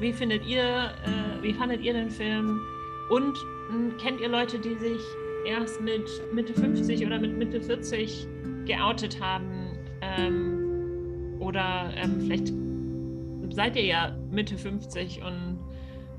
wie 0.00 0.12
findet 0.12 0.46
ihr, 0.46 0.62
äh, 0.62 1.42
wie 1.42 1.52
fandet 1.54 1.82
ihr 1.82 1.92
den 1.92 2.10
Film? 2.10 2.60
Und 3.10 3.36
hm, 3.68 3.96
kennt 3.98 4.20
ihr 4.20 4.28
Leute, 4.28 4.58
die 4.58 4.74
sich 4.74 5.00
erst 5.46 5.80
mit 5.80 6.04
Mitte 6.32 6.54
50 6.54 7.06
oder 7.06 7.18
mit 7.18 7.36
Mitte 7.36 7.60
40 7.60 8.26
geoutet 8.66 9.20
haben? 9.20 9.78
Ähm, 10.02 11.36
oder 11.40 11.92
ähm, 11.96 12.20
vielleicht 12.20 12.52
seid 13.54 13.76
ihr 13.76 13.84
ja 13.84 14.16
Mitte 14.30 14.58
50 14.58 15.22
und 15.22 15.58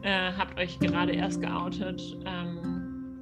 äh, 0.02 0.32
habt 0.38 0.60
euch 0.60 0.80
gerade 0.80 1.14
erst 1.14 1.42
geoutet 1.42 2.18
ähm, 2.26 2.57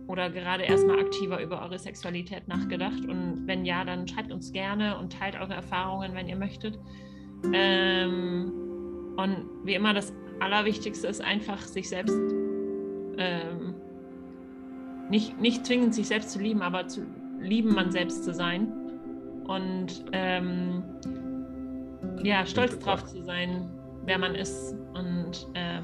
oder 0.07 0.29
gerade 0.29 0.63
erst 0.63 0.85
mal 0.87 0.99
aktiver 0.99 1.41
über 1.41 1.61
eure 1.61 1.79
Sexualität 1.79 2.47
nachgedacht. 2.47 3.05
Und 3.05 3.43
wenn 3.45 3.65
ja, 3.65 3.83
dann 3.83 4.07
schreibt 4.07 4.31
uns 4.31 4.51
gerne 4.51 4.97
und 4.97 5.13
teilt 5.13 5.35
eure 5.35 5.53
Erfahrungen, 5.53 6.13
wenn 6.13 6.27
ihr 6.27 6.35
möchtet. 6.35 6.79
Ähm, 7.53 8.51
und 9.17 9.45
wie 9.63 9.73
immer, 9.73 9.93
das 9.93 10.13
Allerwichtigste 10.39 11.07
ist 11.07 11.21
einfach, 11.21 11.59
sich 11.61 11.89
selbst 11.89 12.17
ähm, 13.17 13.75
nicht, 15.09 15.39
nicht 15.39 15.65
zwingend 15.65 15.93
sich 15.93 16.07
selbst 16.07 16.31
zu 16.31 16.39
lieben, 16.39 16.61
aber 16.61 16.87
zu 16.87 17.05
lieben, 17.39 17.73
man 17.73 17.91
selbst 17.91 18.23
zu 18.23 18.33
sein. 18.33 18.71
Und 19.47 20.05
ähm, 20.11 20.83
ja, 22.23 22.45
stolz 22.45 22.77
drauf 22.79 23.05
zu 23.05 23.23
sein, 23.23 23.71
wer 24.05 24.17
man 24.17 24.35
ist. 24.35 24.75
Und 24.93 25.47
ähm, 25.53 25.74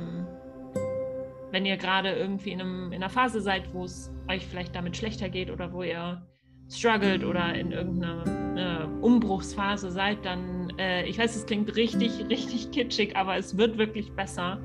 wenn 1.51 1.65
ihr 1.65 1.77
gerade 1.77 2.11
irgendwie 2.11 2.51
in, 2.51 2.61
einem, 2.61 2.85
in 2.87 3.03
einer 3.03 3.09
Phase 3.09 3.41
seid, 3.41 3.73
wo 3.73 3.83
es 3.83 4.11
euch 4.29 4.45
vielleicht 4.47 4.75
damit 4.75 4.95
schlechter 4.95 5.29
geht 5.29 5.51
oder 5.51 5.71
wo 5.71 5.83
ihr 5.83 6.25
struggelt 6.69 7.23
oder 7.25 7.53
in 7.53 7.71
irgendeiner 7.71 8.23
äh, 8.55 9.03
Umbruchsphase 9.03 9.91
seid, 9.91 10.25
dann, 10.25 10.71
äh, 10.77 11.05
ich 11.05 11.17
weiß, 11.17 11.35
es 11.35 11.45
klingt 11.45 11.75
richtig, 11.75 12.25
richtig 12.29 12.71
kitschig, 12.71 13.15
aber 13.15 13.35
es 13.35 13.57
wird 13.57 13.77
wirklich 13.77 14.11
besser 14.13 14.59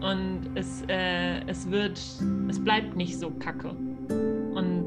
und 0.00 0.50
es, 0.56 0.82
äh, 0.88 1.40
es 1.46 1.70
wird, 1.70 1.98
es 2.48 2.62
bleibt 2.62 2.96
nicht 2.96 3.18
so 3.18 3.30
kacke 3.30 3.70
und 3.70 4.86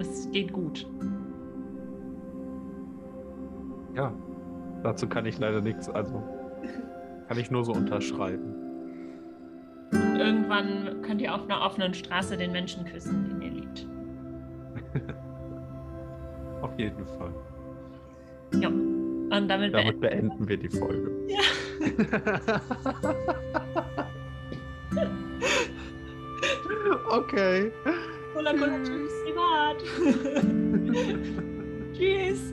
es 0.00 0.30
geht 0.32 0.52
gut. 0.52 0.86
Ja, 3.94 4.12
dazu 4.82 5.08
kann 5.08 5.26
ich 5.26 5.38
leider 5.38 5.60
nichts, 5.60 5.88
also 5.88 6.22
kann 7.28 7.38
ich 7.38 7.50
nur 7.50 7.64
so 7.64 7.72
unterschreiben. 7.72 8.67
Und 9.92 10.16
irgendwann 10.16 11.02
könnt 11.02 11.20
ihr 11.20 11.34
auf 11.34 11.42
einer 11.44 11.60
offenen 11.62 11.94
Straße 11.94 12.36
den 12.36 12.52
Menschen 12.52 12.84
küssen, 12.84 13.28
den 13.28 13.42
ihr 13.42 13.50
liebt. 13.50 13.86
auf 16.62 16.78
jeden 16.78 17.04
Fall. 17.06 17.34
Ja. 18.60 18.68
Und 18.68 19.48
damit, 19.48 19.74
damit 19.74 20.00
beenden, 20.00 20.28
beenden 20.38 20.48
wir 20.48 20.56
die 20.56 20.68
Folge. 20.68 21.10
Ja. 21.28 21.40
okay. 27.10 27.70
Cola, 28.34 28.52
Cola, 28.52 28.78
tschüss, 28.82 29.12
privat. 29.24 29.82
tschüss. 31.94 32.52